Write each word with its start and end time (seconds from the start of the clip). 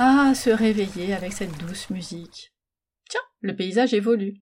Ah, 0.00 0.32
se 0.32 0.50
réveiller 0.50 1.12
avec 1.12 1.32
cette 1.32 1.58
douce 1.58 1.90
musique. 1.90 2.52
Tiens, 3.10 3.20
le 3.40 3.56
paysage 3.56 3.94
évolue. 3.94 4.36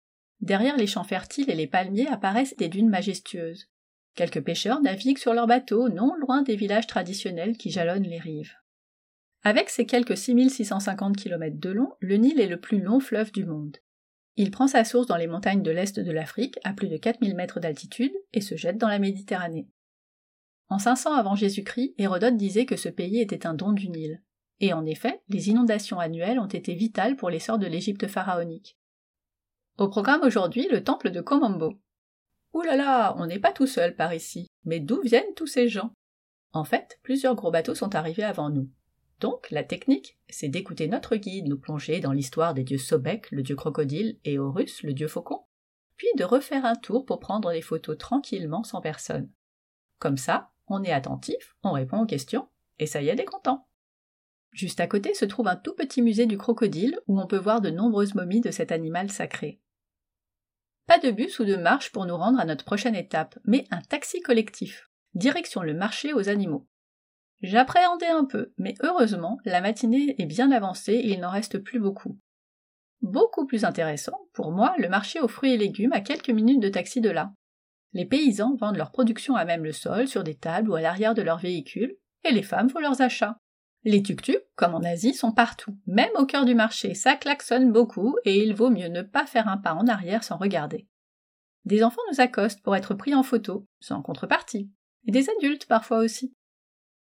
Derrière 0.41 0.77
les 0.77 0.87
champs 0.87 1.03
fertiles 1.03 1.51
et 1.51 1.55
les 1.55 1.67
palmiers 1.67 2.07
apparaissent 2.07 2.57
des 2.57 2.69
dunes 2.69 2.89
majestueuses. 2.89 3.69
Quelques 4.15 4.41
pêcheurs 4.41 4.81
naviguent 4.81 5.19
sur 5.19 5.35
leurs 5.35 5.45
bateaux 5.45 5.89
non 5.89 6.15
loin 6.15 6.41
des 6.41 6.55
villages 6.55 6.87
traditionnels 6.87 7.55
qui 7.55 7.69
jalonnent 7.69 8.07
les 8.07 8.17
rives. 8.17 8.55
Avec 9.43 9.69
ses 9.69 9.85
quelques 9.85 10.17
6650 10.17 11.17
km 11.17 11.59
de 11.59 11.69
long, 11.69 11.93
le 11.99 12.15
Nil 12.15 12.39
est 12.39 12.47
le 12.47 12.59
plus 12.59 12.81
long 12.81 12.99
fleuve 12.99 13.31
du 13.31 13.45
monde. 13.45 13.77
Il 14.37 14.49
prend 14.49 14.65
sa 14.65 14.83
source 14.83 15.05
dans 15.05 15.17
les 15.17 15.27
montagnes 15.27 15.61
de 15.61 15.69
l'est 15.69 15.99
de 15.99 16.11
l'Afrique, 16.11 16.57
à 16.63 16.73
plus 16.73 16.87
de 16.87 16.97
4000 16.97 17.35
mètres 17.35 17.59
d'altitude, 17.59 18.13
et 18.33 18.41
se 18.41 18.55
jette 18.55 18.79
dans 18.79 18.87
la 18.87 18.97
Méditerranée. 18.97 19.67
En 20.69 20.79
500 20.79 21.13
avant 21.13 21.35
Jésus-Christ, 21.35 21.93
Hérodote 21.99 22.37
disait 22.37 22.65
que 22.65 22.75
ce 22.75 22.89
pays 22.89 23.21
était 23.21 23.45
un 23.45 23.53
don 23.53 23.71
du 23.71 23.89
Nil. 23.89 24.19
Et 24.59 24.73
en 24.73 24.85
effet, 24.85 25.21
les 25.29 25.49
inondations 25.49 25.99
annuelles 25.99 26.39
ont 26.39 26.47
été 26.47 26.73
vitales 26.73 27.15
pour 27.15 27.29
l'essor 27.29 27.57
de 27.57 27.67
l'Égypte 27.67 28.07
pharaonique. 28.07 28.77
Au 29.77 29.87
programme 29.89 30.21
aujourd'hui, 30.23 30.67
le 30.69 30.83
temple 30.83 31.11
de 31.11 31.21
Komombo. 31.21 31.79
Ouh 32.53 32.61
là 32.61 33.15
on 33.17 33.25
n'est 33.25 33.39
pas 33.39 33.51
tout 33.51 33.67
seul 33.67 33.95
par 33.95 34.13
ici. 34.13 34.47
Mais 34.65 34.79
d'où 34.79 35.01
viennent 35.01 35.33
tous 35.35 35.47
ces 35.47 35.67
gens? 35.67 35.91
En 36.53 36.63
fait, 36.63 36.99
plusieurs 37.01 37.35
gros 37.35 37.51
bateaux 37.51 37.75
sont 37.75 37.95
arrivés 37.95 38.23
avant 38.23 38.49
nous. 38.49 38.69
Donc, 39.19 39.49
la 39.51 39.63
technique, 39.63 40.19
c'est 40.29 40.49
d'écouter 40.49 40.87
notre 40.87 41.15
guide 41.15 41.47
nous 41.47 41.57
plonger 41.57 41.99
dans 41.99 42.11
l'histoire 42.11 42.53
des 42.53 42.63
dieux 42.63 42.77
Sobek, 42.77 43.31
le 43.31 43.41
dieu 43.41 43.55
crocodile, 43.55 44.19
et 44.23 44.37
Horus, 44.37 44.83
le 44.83 44.93
dieu 44.93 45.07
faucon, 45.07 45.45
puis 45.95 46.07
de 46.17 46.23
refaire 46.23 46.65
un 46.65 46.75
tour 46.75 47.05
pour 47.05 47.19
prendre 47.19 47.51
des 47.51 47.61
photos 47.61 47.97
tranquillement 47.97 48.63
sans 48.63 48.81
personne. 48.81 49.31
Comme 49.97 50.17
ça, 50.17 50.51
on 50.67 50.83
est 50.83 50.91
attentif, 50.91 51.55
on 51.63 51.71
répond 51.71 52.01
aux 52.01 52.05
questions, 52.05 52.49
et 52.79 52.85
ça 52.85 53.01
y 53.01 53.09
est, 53.09 53.19
est 53.19 53.25
content. 53.25 53.67
Juste 54.53 54.79
à 54.79 54.87
côté 54.87 55.13
se 55.13 55.25
trouve 55.25 55.47
un 55.47 55.55
tout 55.55 55.73
petit 55.73 56.01
musée 56.01 56.27
du 56.27 56.37
crocodile 56.37 56.99
où 57.07 57.19
on 57.19 57.27
peut 57.27 57.37
voir 57.37 57.59
de 57.59 57.69
nombreuses 57.69 58.15
momies 58.15 58.41
de 58.41 58.51
cet 58.51 58.71
animal 58.71 59.09
sacré. 59.09 59.59
Pas 60.85 60.99
de 60.99 61.11
bus 61.11 61.39
ou 61.39 61.45
de 61.45 61.55
marche 61.55 61.91
pour 61.91 62.05
nous 62.05 62.17
rendre 62.17 62.39
à 62.39 62.45
notre 62.45 62.65
prochaine 62.65 62.95
étape, 62.95 63.37
mais 63.45 63.65
un 63.71 63.81
taxi 63.81 64.21
collectif. 64.21 64.89
Direction 65.15 65.61
le 65.61 65.73
marché 65.73 66.13
aux 66.13 66.29
animaux. 66.29 66.67
J'appréhendais 67.41 68.07
un 68.07 68.25
peu, 68.25 68.53
mais 68.57 68.75
heureusement, 68.81 69.37
la 69.43 69.59
matinée 69.59 70.15
est 70.17 70.25
bien 70.25 70.51
avancée 70.51 70.93
et 70.93 71.13
il 71.13 71.19
n'en 71.19 71.29
reste 71.29 71.59
plus 71.59 71.79
beaucoup. 71.79 72.19
Beaucoup 73.01 73.45
plus 73.45 73.65
intéressant, 73.65 74.17
pour 74.33 74.51
moi, 74.51 74.75
le 74.77 74.87
marché 74.87 75.19
aux 75.19 75.27
fruits 75.27 75.53
et 75.53 75.57
légumes 75.57 75.91
à 75.91 75.99
quelques 75.99 76.29
minutes 76.29 76.61
de 76.61 76.69
taxi 76.69 77.01
de 77.01 77.09
là. 77.09 77.33
Les 77.91 78.05
paysans 78.05 78.55
vendent 78.55 78.77
leur 78.77 78.91
production 78.91 79.35
à 79.35 79.45
même 79.45 79.63
le 79.63 79.73
sol, 79.73 80.07
sur 80.07 80.23
des 80.23 80.35
tables 80.35 80.69
ou 80.69 80.75
à 80.75 80.81
l'arrière 80.81 81.13
de 81.13 81.21
leurs 81.21 81.39
véhicules, 81.39 81.97
et 82.23 82.31
les 82.31 82.43
femmes 82.43 82.69
font 82.69 82.79
leurs 82.79 83.01
achats. 83.01 83.37
Les 83.85 84.01
tuk-tuk, 84.01 84.41
comme 84.55 84.75
en 84.75 84.83
Asie, 84.83 85.13
sont 85.13 85.33
partout, 85.33 85.75
même 85.87 86.11
au 86.15 86.25
cœur 86.25 86.45
du 86.45 86.55
marché, 86.55 86.93
ça 86.93 87.15
klaxonne 87.15 87.71
beaucoup 87.71 88.15
et 88.23 88.41
il 88.41 88.53
vaut 88.53 88.69
mieux 88.69 88.87
ne 88.87 89.01
pas 89.01 89.25
faire 89.25 89.49
un 89.49 89.57
pas 89.57 89.73
en 89.73 89.87
arrière 89.87 90.23
sans 90.23 90.37
regarder. 90.37 90.87
Des 91.65 91.83
enfants 91.83 92.01
nous 92.11 92.21
accostent 92.21 92.61
pour 92.61 92.75
être 92.75 92.93
pris 92.93 93.13
en 93.13 93.23
photo, 93.23 93.67
sans 93.79 94.01
contrepartie, 94.01 94.69
et 95.07 95.11
des 95.11 95.29
adultes 95.29 95.65
parfois 95.65 95.99
aussi. 95.99 96.33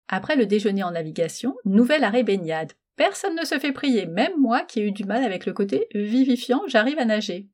Après 0.08 0.36
le 0.36 0.47
déjeuner 0.47 0.83
en 0.83 0.92
navigation, 0.92 1.55
nouvel 1.64 2.03
arrêt 2.03 2.23
baignade. 2.23 2.73
Personne 2.97 3.36
ne 3.36 3.45
se 3.45 3.58
fait 3.58 3.73
prier, 3.73 4.06
même 4.06 4.39
moi 4.39 4.62
qui 4.62 4.81
ai 4.81 4.84
eu 4.84 4.92
du 4.92 5.05
mal 5.05 5.23
avec 5.23 5.47
le 5.47 5.53
côté 5.53 5.86
vivifiant, 5.95 6.62
j'arrive 6.67 6.98
à 6.98 7.05
nager. 7.05 7.48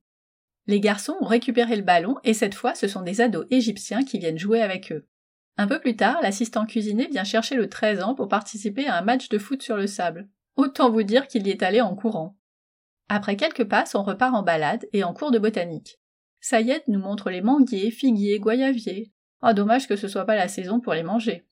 Les 0.66 0.80
garçons 0.80 1.16
ont 1.20 1.26
récupéré 1.26 1.76
le 1.76 1.82
ballon 1.82 2.16
et 2.24 2.34
cette 2.34 2.54
fois 2.54 2.74
ce 2.74 2.88
sont 2.88 3.02
des 3.02 3.20
ados 3.20 3.46
égyptiens 3.50 4.04
qui 4.04 4.18
viennent 4.18 4.38
jouer 4.38 4.62
avec 4.62 4.90
eux. 4.90 5.06
Un 5.58 5.66
peu 5.66 5.80
plus 5.80 5.96
tard, 5.96 6.18
l'assistant 6.22 6.66
cuisinier 6.66 7.08
vient 7.08 7.24
chercher 7.24 7.54
le 7.54 7.68
13 7.68 8.02
ans 8.02 8.14
pour 8.14 8.28
participer 8.28 8.86
à 8.86 8.96
un 8.96 9.02
match 9.02 9.28
de 9.28 9.38
foot 9.38 9.62
sur 9.62 9.76
le 9.76 9.86
sable. 9.86 10.28
Autant 10.56 10.90
vous 10.90 11.02
dire 11.02 11.26
qu'il 11.28 11.46
y 11.46 11.50
est 11.50 11.62
allé 11.62 11.80
en 11.80 11.94
courant. 11.94 12.36
Après 13.08 13.36
quelques 13.36 13.64
passes, 13.64 13.94
on 13.94 14.02
repart 14.02 14.34
en 14.34 14.42
balade 14.42 14.86
et 14.92 15.04
en 15.04 15.14
cours 15.14 15.30
de 15.30 15.38
botanique. 15.38 15.98
Sayed 16.40 16.82
nous 16.88 16.98
montre 16.98 17.30
les 17.30 17.40
manguiers, 17.40 17.90
figuiers, 17.90 18.38
goyaviers. 18.38 19.12
Ah, 19.40 19.54
dommage 19.54 19.88
que 19.88 19.96
ce 19.96 20.08
soit 20.08 20.26
pas 20.26 20.36
la 20.36 20.48
saison 20.48 20.80
pour 20.80 20.94
les 20.94 21.02
manger. 21.02 21.46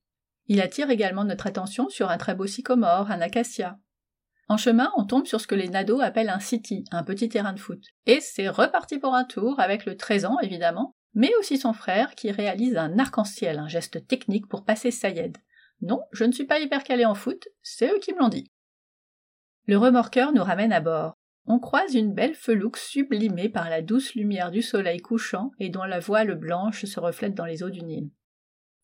Il 0.47 0.61
attire 0.61 0.91
également 0.91 1.25
notre 1.25 1.47
attention 1.47 1.89
sur 1.89 2.11
un 2.11 2.19
très 2.19 2.35
beau 2.35 2.47
sycomore, 2.47 3.11
un 3.11 3.21
acacia. 3.21 3.79
En 4.49 4.59
chemin, 4.59 4.93
on 4.97 5.05
tombe 5.05 5.27
sur 5.27 5.41
ce 5.41 5.47
que 5.47 5.55
les 5.55 5.69
nados 5.69 6.01
appellent 6.01 6.29
un 6.29 6.41
city, 6.41 6.85
un 6.91 7.03
petit 7.03 7.31
terrain 7.31 7.55
de 7.55 7.61
foot. 7.61 7.83
Et 8.05 8.21
c'est 8.21 8.49
reparti 8.49 8.99
pour 8.99 9.15
un 9.15 9.25
tour, 9.25 9.59
avec 9.59 9.87
le 9.87 9.97
13 9.97 10.27
ans 10.27 10.39
évidemment, 10.41 10.95
mais 11.15 11.33
aussi 11.39 11.59
son 11.59 11.73
frère 11.73 12.15
qui 12.15 12.31
réalise 12.31 12.77
un 12.77 12.99
arc-en-ciel, 12.99 13.59
un 13.59 13.69
geste 13.69 14.07
technique 14.07 14.49
pour 14.49 14.65
passer 14.65 14.91
Sayed. 14.91 15.39
Non, 15.81 16.01
je 16.13 16.25
ne 16.25 16.33
suis 16.33 16.47
pas 16.47 16.61
hyper 16.61 16.85
calé 16.85 17.05
en 17.05 17.15
foot, 17.15 17.49
c'est 17.63 17.91
eux 17.91 17.99
qui 17.99 18.13
me 18.13 18.19
l'ont 18.19 18.29
dit. 18.29 18.51
Le 19.67 19.79
remorqueur 19.79 20.33
nous 20.33 20.43
ramène 20.43 20.73
à 20.73 20.81
bord. 20.81 21.15
On 21.47 21.59
croise 21.59 21.95
une 21.95 22.15
belle 22.15 22.35
felouque 22.35 22.79
sublimée 22.79 23.49
par 23.49 23.69
la 23.69 23.83
douce 23.83 24.15
lumière 24.15 24.51
du 24.51 24.63
soleil 24.63 25.01
couchant 25.01 25.51
et 25.59 25.69
dont 25.69 25.85
la 25.85 26.01
voile 26.01 26.35
blanche 26.35 26.85
se 26.85 27.01
reflète 27.01 27.35
dans 27.35 27.45
les 27.45 27.63
eaux 27.63 27.71
du 27.71 27.83
Nil. 27.83 28.11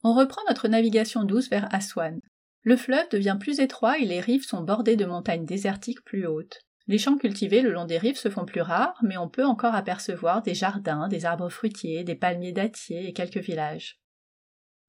On 0.03 0.15
reprend 0.15 0.43
notre 0.49 0.69
navigation 0.69 1.25
douce 1.25 1.49
vers 1.49 1.73
Aswan. 1.75 2.21
Le 2.63 2.77
fleuve 2.77 3.09
devient 3.11 3.39
plus 3.41 3.61
étroit 3.61 3.99
et 3.99 4.05
les 4.05 4.21
rives 4.21 4.45
sont 4.45 4.63
bordées 4.63 4.97
de 4.97 5.07
montagnes 5.07 5.47
désertiques 5.47 6.05
plus 6.05 6.27
hautes. 6.27 6.61
Les 6.91 6.99
champs 6.99 7.17
cultivés 7.17 7.63
le 7.63 7.71
long 7.71 7.85
des 7.85 7.99
rives 7.99 8.19
se 8.19 8.29
font 8.29 8.45
plus 8.45 8.63
rares, 8.63 8.99
mais 9.05 9.17
on 9.17 9.29
peut 9.29 9.45
encore 9.45 9.77
apercevoir 9.77 10.43
des 10.43 10.55
jardins, 10.55 11.07
des 11.07 11.25
arbres 11.25 11.49
fruitiers, 11.49 12.03
des 12.03 12.17
palmiers 12.17 12.51
dattiers 12.51 13.07
et 13.07 13.13
quelques 13.13 13.37
villages. 13.37 14.01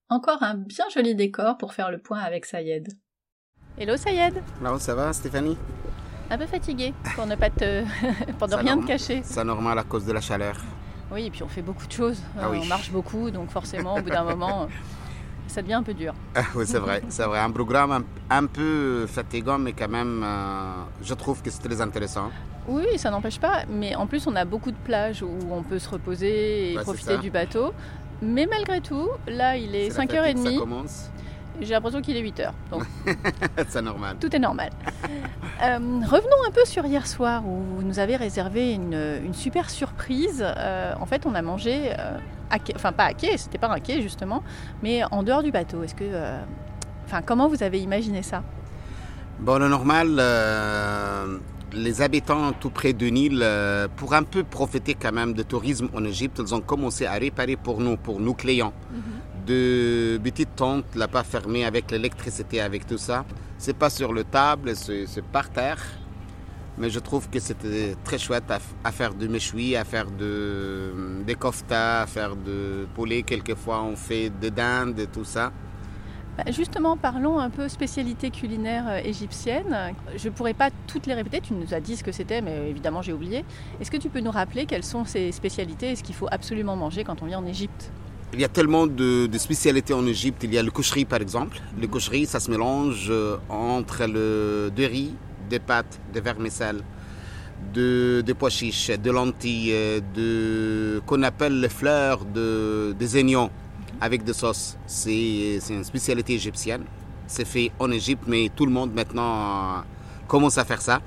Encore 0.10 0.42
un 0.42 0.56
bien 0.56 0.86
joli 0.92 1.14
décor 1.14 1.60
pour 1.60 1.76
faire 1.76 1.92
le 1.92 2.00
point 2.00 2.18
avec 2.18 2.48
Sayed. 2.48 2.88
Hello 3.78 3.98
Sayed 3.98 4.34
Hello, 4.60 4.80
ça 4.80 4.96
va 4.96 5.14
Stéphanie? 5.14 5.56
Un 6.32 6.40
peu 6.40 6.48
fatigué, 6.48 6.96
pour 7.14 7.28
ne 7.28 7.36
pas 7.36 7.52
te... 7.52 7.84
pour 8.40 8.48
ne 8.48 8.56
rien 8.56 8.80
te 8.80 8.88
cacher. 8.88 9.22
C'est 9.24 9.44
normal 9.44 9.78
à 9.78 9.84
cause 9.84 10.08
de 10.08 10.12
la 10.12 10.22
chaleur. 10.22 10.58
Oui, 11.12 11.28
et 11.28 11.30
puis 11.30 11.44
on 11.44 11.50
fait 11.50 11.62
beaucoup 11.62 11.86
de 11.86 11.92
choses. 11.92 12.20
Ah 12.36 12.50
on 12.50 12.66
marche 12.66 12.90
beaucoup, 12.90 13.30
donc 13.30 13.52
forcément, 13.52 13.98
au 13.98 14.02
bout 14.02 14.10
d'un 14.10 14.24
moment, 14.24 14.68
ça 15.52 15.62
devient 15.62 15.74
un 15.76 15.84
peu 15.84 15.94
dur. 15.94 16.14
Ah 16.36 16.44
oui, 16.56 16.66
c'est 16.66 16.80
vrai, 16.80 17.02
c'est 17.10 17.24
vrai. 17.24 17.40
Un 17.40 17.52
programme 17.52 18.04
un, 18.30 18.46
peu 18.46 19.06
fatigant, 19.08 19.58
mais 19.58 19.74
quand 19.74 19.90
même, 19.90 20.24
euh, 20.24 20.84
je 21.04 21.14
trouve 21.14 21.42
que 21.42 21.50
c'est 21.50 21.62
très 21.62 21.80
intéressant. 21.82 22.30
Oui, 22.68 22.98
ça 22.98 23.12
n'empêche 23.12 23.40
pas. 23.40 23.64
Mais 23.70 23.96
en 23.96 24.08
plus, 24.08 24.26
on 24.28 24.36
a 24.36 24.46
beaucoup 24.46 24.72
de 24.72 24.82
plages 24.84 25.22
où 25.24 25.32
on 25.52 25.64
peut 25.64 25.80
se 25.80 25.90
reposer 25.90 26.74
et 26.74 26.76
profiter 26.76 27.18
du 27.18 27.30
bateau. 27.30 27.74
Mais 28.22 28.46
malgré 28.46 28.82
tout, 28.82 29.10
là, 29.28 29.58
il 29.58 29.76
est, 29.76 29.90
5h30. 29.90 30.54
Ça 30.54 30.60
commence. 30.60 31.12
J'ai 31.60 31.74
l'impression 31.74 32.02
qu'il 32.02 32.16
est 32.18 32.22
8 32.22 32.40
h 32.40 32.52
Donc, 32.72 32.84
c'est 33.68 33.82
normal. 33.82 34.18
Tout 34.20 34.36
est 34.36 34.40
normal. 34.40 34.70
Euh, 35.64 35.78
revenons 35.78 36.48
un 36.48 36.52
peu 36.52 36.66
sur 36.66 36.86
hier 36.86 37.06
soir 37.06 37.46
où 37.46 37.62
vous 37.76 37.84
nous 37.84 38.00
avez 38.00 38.16
réservé 38.16 38.74
une, 38.74 39.34
super 39.34 39.70
surprise. 39.70 40.44
Euh, 40.44 40.94
en 41.00 41.06
fait, 41.06 41.26
on 41.26 41.36
a 41.36 41.42
mangé 41.42 41.92
enfin 42.76 42.92
pas 42.92 43.06
à 43.06 43.14
quai, 43.14 43.38
c'était 43.38 43.58
pas 43.58 43.70
un 43.70 43.80
quai 43.80 44.02
justement, 44.02 44.44
mais 44.84 45.02
en 45.12 45.24
dehors 45.24 45.44
du 45.44 45.52
bateau. 45.52 45.84
Est-ce 45.84 45.96
que, 45.96 46.04
euh, 46.04 46.42
enfin, 47.06 47.22
comment 47.22 47.48
vous 47.48 47.64
avez 47.64 47.80
imaginé 47.80 48.24
ça? 48.24 48.44
Bon, 49.40 49.58
le 49.58 49.68
normal, 49.68 50.18
euh, 50.20 51.38
les 51.74 52.02
habitants 52.02 52.52
tout 52.54 52.70
près 52.70 52.94
du 52.94 53.12
Nil, 53.12 53.40
euh, 53.42 53.88
pour 53.96 54.14
un 54.14 54.24
peu 54.24 54.44
profiter 54.44 54.94
quand 54.94 55.12
même 55.12 55.34
du 55.34 55.46
tourisme 55.46 55.90
en 55.94 56.04
Égypte, 56.04 56.42
ils 56.46 56.54
ont 56.54 56.62
commencé 56.62 57.06
à 57.06 57.14
réparer 57.14 57.56
pour 57.56 57.80
nous, 57.80 57.98
pour 57.98 58.20
nos 58.20 58.34
clients, 58.34 58.74
mhm. 58.92 59.02
De 59.52 60.20
petites 60.24 60.56
tentes 60.56 60.96
là-bas 60.96 61.24
fermées 61.24 61.66
avec 61.66 61.92
l'électricité, 61.92 62.62
avec 62.62 62.86
tout 62.86 62.98
ça. 62.98 63.26
C'est 63.58 63.78
pas 63.84 63.90
sur 63.90 64.14
le 64.14 64.24
table, 64.24 64.76
c'est 64.76 65.26
par 65.32 65.50
terre. 65.50 65.82
Mais 66.78 66.90
je 66.90 67.00
trouve 67.00 67.30
que 67.30 67.40
c'était 67.40 67.96
très 68.04 68.18
chouette 68.18 68.50
à, 68.84 68.92
faire 68.92 69.14
du 69.14 69.28
méchoui, 69.28 69.76
à 69.76 69.84
faire 69.84 70.10
de, 70.10 70.94
des 71.28 71.36
koftas, 71.36 72.04
à 72.04 72.08
faire 72.08 72.36
de 72.36 72.88
poulet. 72.96 73.24
Quelquefois, 73.24 73.84
on 73.84 73.96
fait 73.96 74.30
de 74.30 74.50
dinde 74.50 74.98
et 75.00 75.08
tout 75.08 75.26
ça. 75.26 75.52
Bah, 76.38 76.46
justement, 76.50 76.96
parlons 76.96 77.40
un 77.40 77.50
peu 77.50 77.68
spécialité 77.68 78.32
culinaire 78.32 78.86
euh, 78.88 78.98
égyptienne. 79.04 79.94
Je 80.16 80.30
ne 80.30 80.34
pourrais 80.34 80.54
pas 80.54 80.70
toutes 80.88 81.06
les 81.06 81.14
répéter, 81.14 81.42
tu 81.42 81.54
nous 81.54 81.74
as 81.74 81.82
dit 81.82 81.98
ce 81.98 82.04
que 82.06 82.14
c'était, 82.14 82.42
mais 82.42 82.70
évidemment 82.70 83.02
j'ai 83.02 83.12
oublié. 83.12 83.44
Est-ce 83.80 83.92
que 83.92 83.98
tu 83.98 84.10
peux 84.10 84.22
nous 84.22 84.32
rappeler 84.32 84.66
quelles 84.66 84.86
sont 84.86 85.04
ces 85.04 85.34
spécialités 85.34 85.92
et 85.92 85.96
ce 85.98 86.04
qu'il 86.04 86.16
faut 86.16 86.30
absolument 86.32 86.78
manger 86.78 87.04
quand 87.04 87.22
on 87.22 87.26
vient 87.26 87.40
en 87.40 87.46
Égypte? 87.46 87.92
Il 88.34 88.40
y 88.40 88.44
a 88.46 88.48
tellement 88.50 88.88
de, 88.88 89.30
spécialités 89.38 89.94
en 89.94 90.06
Égypte. 90.06 90.44
Il 90.44 90.54
y 90.54 90.58
a 90.58 90.64
le 90.64 90.72
coucherie 90.72 91.06
par 91.06 91.22
exemple. 91.22 91.62
Le 91.80 91.88
coucherie, 91.88 92.26
ça 92.26 92.40
se 92.40 92.50
mélange 92.50 93.08
euh, 93.10 93.38
entre 93.50 94.06
le 94.06 94.72
riz, 94.78 95.14
des 95.50 95.60
pâtes, 95.60 96.00
des 96.14 96.22
vermicelles, 96.22 96.82
de, 97.74 98.22
des 98.26 98.34
pois 98.34 98.50
chiches, 98.50 98.92
de 98.92 99.12
lentilles, 99.12 100.02
de, 100.16 101.02
qu'on 101.06 101.24
appelle 101.24 101.60
les 101.60 101.70
fleurs 101.70 102.26
de, 102.26 102.96
des 102.98 103.16
oignons 103.16 103.50
avec 104.00 104.24
des 104.24 104.34
sauces. 104.34 104.78
C'est, 104.88 105.60
une 105.70 105.84
spécialité 105.84 106.34
égyptienne. 106.34 106.84
C'est 107.28 107.46
fait 107.46 107.72
en 107.80 107.92
Égypte, 107.92 108.24
mais 108.28 108.50
tout 108.54 108.66
le 108.66 108.72
monde 108.72 108.94
maintenant 108.94 109.84
commence 110.28 110.58
à 110.58 110.66
faire 110.66 110.82
ça. 110.82 111.02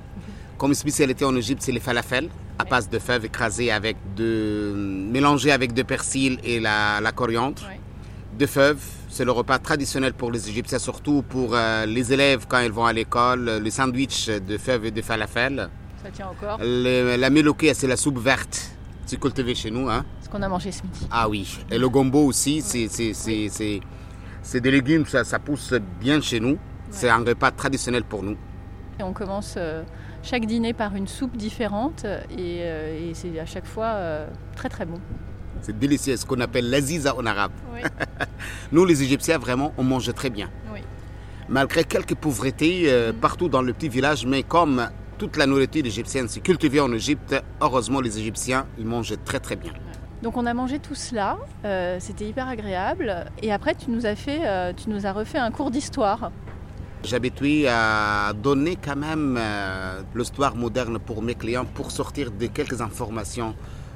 Comme 0.57 0.73
spécialité 0.75 1.25
en 1.25 1.35
Égypte, 1.37 1.63
c'est 1.63 1.73
les 1.73 1.81
falafels 1.81 2.29
à 2.59 2.65
base 2.65 2.89
de 2.89 2.99
fèves 2.99 3.25
écrasées 3.25 3.71
avec 3.71 3.97
de 4.17 4.73
mélangées 4.77 5.53
avec 5.53 5.73
de 5.75 5.83
persil 5.83 6.39
et 6.45 6.61
la, 6.61 7.01
la 7.01 7.13
coriandre. 7.13 7.63
de 8.39 8.47
fèves. 8.47 8.83
C'est 9.09 9.25
le 9.25 9.31
repas 9.31 9.59
traditionnel 9.61 10.13
pour 10.13 10.33
les 10.33 10.49
Égyptiens, 10.49 10.79
surtout 10.81 11.23
pour 11.23 11.51
euh, 11.55 11.87
les 11.87 12.13
élèves 12.13 12.47
quand 12.49 12.59
ils 12.61 12.73
vont 12.73 12.85
à 12.87 12.93
l'école. 12.93 13.61
Le 13.63 13.71
sandwich 13.71 14.27
de 14.29 14.59
fèves 14.59 14.85
et 14.87 14.91
de 14.91 15.03
falafel. 15.03 15.69
Ça 16.03 16.11
tient 16.11 16.27
encore. 16.29 16.59
Le- 16.61 17.17
la 17.17 17.31
melokia, 17.31 17.75
c'est 17.75 17.87
la 17.87 17.97
soupe 17.97 18.19
verte. 18.19 18.71
C'est 19.07 19.21
cultivé 19.21 19.55
chez 19.55 19.71
nous. 19.71 19.89
Hein. 19.89 20.05
Ce 20.23 20.29
qu'on 20.29 20.43
a 20.43 20.49
mangé 20.49 20.73
ce 20.73 20.83
midi. 20.83 21.07
Ah 21.13 21.29
oui. 21.29 21.59
Et 21.71 21.79
le 21.79 21.89
gombo 21.89 22.25
aussi, 22.27 22.61
c'est, 22.61 22.89
c'est, 22.89 23.15
c'est, 23.15 23.49
c'est, 23.51 23.81
c'est 24.43 24.61
des 24.61 24.71
légumes, 24.73 25.07
ça, 25.07 25.23
ça 25.23 25.39
pousse 25.39 25.73
bien 26.01 26.21
chez 26.21 26.41
nous. 26.41 26.59
C'est 26.91 27.09
un 27.11 27.19
repas 27.19 27.51
traditionnel 27.53 28.03
pour 28.05 28.23
nous. 28.25 28.37
Et 28.99 29.03
on 29.03 29.13
commence 29.13 29.55
euh, 29.57 29.83
chaque 30.23 30.47
dîner 30.47 30.73
par 30.73 30.95
une 30.95 31.07
soupe 31.09 31.37
différente 31.37 32.05
et, 32.05 32.61
euh, 32.63 33.11
et 33.11 33.15
c'est 33.15 33.39
à 33.41 33.47
chaque 33.47 33.67
fois 33.67 33.87
euh, 33.87 34.27
très 34.57 34.69
très 34.69 34.85
bon. 34.87 35.01
C'est 35.61 35.79
délicieux, 35.79 36.17
ce 36.17 36.27
qu'on 36.27 36.41
appelle 36.41 36.69
l'aziza 36.71 37.17
en 37.17 37.25
arabe. 37.27 37.53
Oui. 37.73 37.81
Nous, 38.73 38.85
les 38.85 39.03
Égyptiens, 39.03 39.39
vraiment, 39.39 39.73
on 39.79 39.85
mange 39.85 40.13
très 40.15 40.31
bien. 40.31 40.51
oui. 40.73 40.81
Malgré 41.49 41.85
quelques 41.85 42.15
pauvretés 42.15 42.85
euh, 42.87 43.13
partout 43.13 43.49
dans 43.51 43.61
le 43.63 43.73
petit 43.75 43.89
village, 43.91 44.25
mais 44.27 44.43
comme 44.43 44.89
toute 45.19 45.37
la 45.37 45.47
nourriture 45.47 45.85
égyptienne 45.85 46.27
c'est 46.27 46.41
cultivée 46.41 46.81
en 46.81 46.91
Égypte, 46.93 47.35
heureusement, 47.61 48.01
les 48.01 48.19
Égyptiens, 48.19 48.67
ils 48.79 48.87
mangent 48.87 49.15
très 49.27 49.41
très 49.41 49.55
bien. 49.57 49.73
Donc 50.23 50.39
on 50.39 50.47
a 50.47 50.55
mangé 50.55 50.79
tout 50.79 50.95
cela, 50.95 51.37
euh, 51.67 51.99
c'était 52.01 52.25
hyper 52.27 52.49
agréable. 52.49 53.27
Et 53.43 53.53
après 53.53 53.75
tu 53.75 53.91
nous 53.91 54.07
as 54.07 54.17
fait, 54.17 54.41
euh, 54.47 54.73
tu 54.75 54.89
nous 54.89 55.05
as 55.05 55.13
refait 55.13 55.37
un 55.39 55.51
cours 55.51 55.71
d'histoire. 55.71 56.31
J'habitué 57.05 57.69
à 57.69 58.33
donner 58.35 58.77
quand 58.83 58.97
même 58.97 59.37
euh, 59.39 60.01
l'histoire 60.15 60.57
moderne 60.57 60.99
pour 60.99 61.23
mes 61.23 61.35
clients 61.35 61.65
pour 61.67 61.91
sortir 61.91 62.31
de 62.31 62.47
quelques 62.47 62.81
informations 62.81 63.55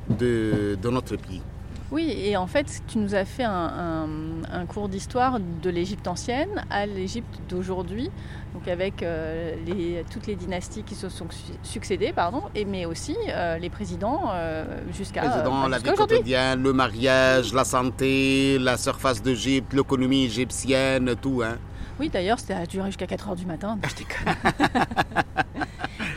de, 0.08 0.76
de 0.80 0.88
notre 0.90 1.16
pays. 1.16 1.42
Oui, 1.90 2.14
et 2.18 2.36
en 2.36 2.46
fait 2.46 2.82
tu 2.86 2.98
nous 2.98 3.14
as 3.14 3.24
fait 3.24 3.44
un, 3.44 3.50
un- 3.50 4.60
un 4.60 4.66
cours 4.66 4.90
d'histoire 4.90 5.38
de 5.40 5.70
l'Égypte 5.70 6.06
ancienne 6.06 6.62
à 6.68 6.84
l'Égypte 6.84 7.40
d'aujourd'hui, 7.48 8.10
donc 8.52 8.68
avec 8.68 9.02
euh, 9.02 9.54
les- 9.66 10.04
toutes 10.12 10.26
les 10.26 10.34
dynasties 10.36 10.82
qui 10.82 10.94
se 10.94 11.08
sont 11.08 11.26
su- 11.30 11.52
succédées, 11.62 12.12
pardon, 12.12 12.42
et 12.54 12.66
mais 12.66 12.84
aussi 12.84 13.16
euh, 13.30 13.56
les 13.56 13.70
présidents 13.70 14.24
euh, 14.34 14.64
jusqu'à 14.92 15.22
Président, 15.22 15.64
euh, 15.64 15.68
la 15.68 15.78
vie 15.78 15.84
quotidienne, 15.94 16.62
le 16.62 16.74
mariage, 16.74 17.54
la 17.54 17.64
santé, 17.64 18.58
la 18.58 18.76
surface 18.76 19.22
d'Égypte, 19.22 19.72
l'économie 19.72 20.24
égyptienne, 20.26 21.14
tout. 21.22 21.40
Hein. 21.42 21.56
Oui, 22.00 22.10
d'ailleurs, 22.10 22.38
ça 22.38 22.58
a 22.58 22.66
duré 22.66 22.86
jusqu'à 22.86 23.06
4h 23.06 23.36
du 23.36 23.46
matin. 23.46 23.78
Je 23.88 23.94
déconne. 23.94 24.34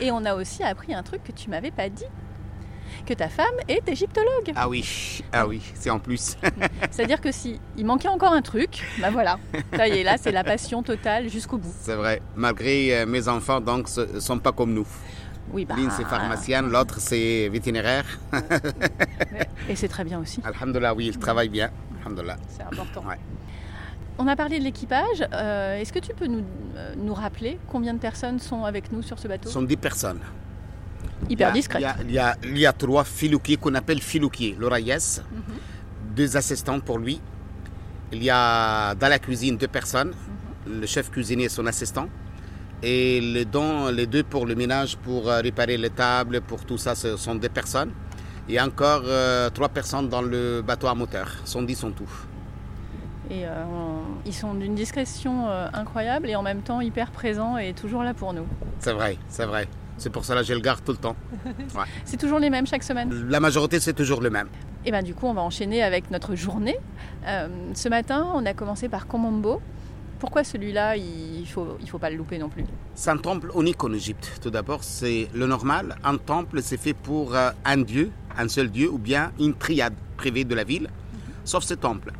Et 0.00 0.10
on 0.10 0.24
a 0.24 0.34
aussi 0.34 0.62
appris 0.62 0.94
un 0.94 1.02
truc 1.02 1.22
que 1.24 1.32
tu 1.32 1.50
m'avais 1.50 1.70
pas 1.70 1.88
dit. 1.88 2.04
Que 3.06 3.14
ta 3.14 3.28
femme 3.28 3.54
est 3.68 3.88
égyptologue. 3.88 4.52
Ah 4.54 4.68
oui, 4.68 5.22
ah 5.32 5.46
oui, 5.46 5.60
c'est 5.74 5.90
en 5.90 5.98
plus. 5.98 6.36
C'est-à-dire 6.90 7.20
que 7.20 7.32
si 7.32 7.58
il 7.76 7.84
manquait 7.84 8.08
encore 8.08 8.32
un 8.32 8.42
truc, 8.42 8.84
bah 9.00 9.10
voilà. 9.10 9.38
Ça 9.74 9.88
y 9.88 9.98
est, 9.98 10.04
là, 10.04 10.16
c'est 10.18 10.30
la 10.30 10.44
passion 10.44 10.82
totale 10.82 11.28
jusqu'au 11.28 11.58
bout. 11.58 11.72
C'est 11.80 11.96
vrai. 11.96 12.22
Malgré 12.36 13.00
euh, 13.00 13.06
mes 13.06 13.26
enfants, 13.28 13.60
donc, 13.60 13.88
ne 13.96 14.20
sont 14.20 14.38
pas 14.38 14.52
comme 14.52 14.72
nous. 14.72 14.86
Oui, 15.52 15.64
bah. 15.64 15.74
L'une, 15.76 15.90
c'est 15.90 16.04
pharmacienne, 16.04 16.68
l'autre, 16.70 17.00
c'est 17.00 17.48
vétérinaire. 17.48 18.04
Et 19.68 19.74
c'est 19.74 19.88
très 19.88 20.04
bien 20.04 20.20
aussi. 20.20 20.40
Alhamdulillah, 20.44 20.94
oui, 20.94 21.06
ils 21.06 21.18
travaillent 21.18 21.48
bien. 21.48 21.70
Alhamdulillah. 22.02 22.36
C'est 22.48 22.62
important. 22.62 23.04
Ouais. 23.08 23.18
On 24.18 24.26
a 24.28 24.36
parlé 24.36 24.58
de 24.58 24.64
l'équipage. 24.64 25.26
Euh, 25.32 25.78
Est-ce 25.80 25.92
que 25.92 25.98
tu 25.98 26.12
peux 26.14 26.26
nous, 26.26 26.44
euh, 26.76 26.94
nous 26.96 27.14
rappeler 27.14 27.58
combien 27.68 27.94
de 27.94 27.98
personnes 27.98 28.38
sont 28.38 28.64
avec 28.64 28.92
nous 28.92 29.02
sur 29.02 29.18
ce 29.18 29.26
bateau 29.28 29.48
Ce 29.48 29.54
sont 29.54 29.62
10 29.62 29.76
personnes. 29.76 30.20
Hyper 31.28 31.30
Il 31.30 31.40
y 31.40 31.44
a- 31.44 31.52
discrète. 31.52 31.82
Il 31.82 31.84
y, 31.84 31.86
a, 31.86 31.96
il 32.04 32.12
y 32.12 32.18
a- 32.18 32.36
il 32.44 32.58
y 32.58 32.66
a 32.66 32.72
trois 32.72 33.04
filoukiers 33.04 33.56
qu'on 33.56 33.74
appelle 33.74 34.00
filoukiers. 34.00 34.56
Le 34.58 34.66
Rayes, 34.68 34.92
Mhm. 35.30 36.14
deux 36.16 36.36
assistants 36.36 36.80
pour 36.80 36.98
lui. 36.98 37.20
Il 38.12 38.22
y 38.22 38.30
a 38.30 38.94
dans 38.94 39.08
la 39.08 39.18
cuisine 39.18 39.56
deux 39.56 39.68
personnes, 39.68 40.12
Mhm. 40.66 40.80
le 40.80 40.86
chef 40.86 41.10
cuisinier 41.10 41.46
et 41.46 41.48
son 41.48 41.66
assistant. 41.66 42.08
Et 42.82 43.20
les, 43.20 43.44
dons, 43.44 43.88
les 43.90 44.06
deux 44.06 44.24
pour 44.24 44.44
le 44.44 44.54
ménage, 44.56 44.96
pour 44.96 45.28
euh, 45.30 45.40
réparer 45.40 45.78
les 45.78 45.90
tables, 45.90 46.40
pour 46.40 46.64
tout 46.64 46.78
ça, 46.78 46.94
ce 46.96 47.16
sont 47.16 47.36
deux 47.36 47.48
personnes. 47.48 47.92
Et 48.48 48.60
encore 48.60 49.02
euh, 49.06 49.48
trois 49.50 49.68
personnes 49.68 50.08
dans 50.08 50.20
le 50.22 50.62
bateau 50.66 50.88
à 50.88 50.94
moteur. 50.94 51.28
Sont 51.44 51.62
dix 51.62 51.82
en 51.84 51.92
tout. 51.92 52.10
Et 53.32 53.46
euh, 53.46 53.64
on- 53.64 54.02
ils 54.26 54.34
sont 54.34 54.52
d'une 54.54 54.74
discrétion 54.74 55.48
euh, 55.48 55.66
incroyable 55.72 56.28
et 56.28 56.36
en 56.36 56.42
même 56.42 56.60
temps 56.60 56.80
hyper 56.82 57.10
présents 57.10 57.56
et 57.56 57.72
toujours 57.72 58.02
là 58.02 58.12
pour 58.12 58.34
nous. 58.34 58.44
C'est 58.78 58.92
vrai, 58.92 59.16
c'est 59.28 59.46
vrai. 59.46 59.66
C'est 59.96 60.10
pour 60.10 60.24
cela 60.24 60.40
que 60.42 60.46
je 60.46 60.52
le 60.54 60.60
garde 60.60 60.84
tout 60.84 60.92
le 60.92 60.98
temps. 60.98 61.16
C'est 62.04 62.16
toujours 62.18 62.38
les 62.38 62.50
mêmes 62.50 62.66
chaque 62.66 62.82
semaine. 62.82 63.26
La 63.28 63.40
majorité, 63.40 63.78
c'est 63.78 63.92
toujours 63.92 64.20
le 64.20 64.30
même. 64.30 64.48
Et 64.84 64.90
ben 64.90 65.02
du 65.02 65.14
coup, 65.14 65.26
on 65.26 65.34
va 65.34 65.42
enchaîner 65.42 65.82
avec 65.82 66.10
notre 66.10 66.34
journée. 66.34 66.76
Euh, 67.26 67.48
ce 67.74 67.88
matin, 67.88 68.26
on 68.34 68.44
a 68.46 68.52
commencé 68.52 68.88
par 68.88 69.06
Komombo. 69.06 69.60
Pourquoi 70.18 70.44
celui-là, 70.44 70.96
il 70.96 71.46
faut, 71.46 71.76
il 71.80 71.88
faut 71.88 71.98
pas 71.98 72.10
le 72.10 72.16
louper 72.16 72.38
non 72.38 72.48
plus? 72.48 72.64
C'est 72.94 73.10
un 73.10 73.16
temple 73.16 73.50
unique 73.56 73.82
en 73.84 73.92
Égypte. 73.92 74.40
Tout 74.42 74.50
d'abord, 74.50 74.82
c'est 74.82 75.28
le 75.34 75.46
normal. 75.46 75.96
Un 76.04 76.16
temple, 76.16 76.60
c'est 76.62 76.78
fait 76.80 76.94
pour 76.94 77.34
un 77.36 77.76
dieu, 77.78 78.10
un 78.36 78.48
seul 78.48 78.70
dieu, 78.70 78.90
ou 78.90 78.98
bien 78.98 79.30
une 79.38 79.54
triade 79.54 79.94
privée 80.16 80.44
de 80.44 80.54
la 80.54 80.64
ville, 80.64 80.88
sauf 81.44 81.62
ce 81.64 81.74
temple. 81.74 82.12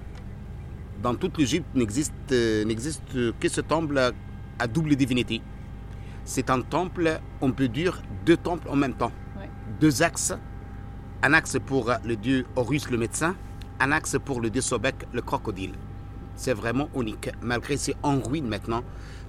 Dans 1.02 1.14
toute 1.16 1.36
l'Égypte, 1.38 1.66
n'existe 1.74 2.12
euh, 2.30 2.64
n'existe 2.64 3.02
que 3.40 3.48
ce 3.48 3.60
temple 3.60 3.98
à- 4.58 4.66
double 4.68 4.94
divinité. 4.94 5.42
C'est 6.24 6.48
un 6.50 6.60
temple, 6.62 7.20
on 7.40 7.50
peut 7.50 7.66
dire 7.66 8.00
deux 8.24 8.36
temples 8.36 8.68
en 8.70 8.76
même 8.76 8.94
temps. 8.94 9.10
Ouais. 9.36 9.48
Deux 9.80 10.02
axes. 10.04 10.32
Un 11.24 11.32
axe 11.32 11.56
pour 11.66 11.90
le 12.04 12.14
dieu 12.14 12.46
Horus 12.54 12.88
le 12.90 12.98
médecin, 12.98 13.34
un 13.80 13.90
axe 13.90 14.16
pour 14.24 14.40
le 14.40 14.48
dieu 14.50 14.60
Sobek 14.60 15.06
le 15.12 15.22
crocodile. 15.22 15.72
C'est 16.36 16.54
vraiment 16.54 16.88
unique, 16.96 17.30
malgré 17.42 17.76
c'est 17.76 17.96
en 18.04 18.20
ruine 18.20 18.46
maintenant. 18.46 18.82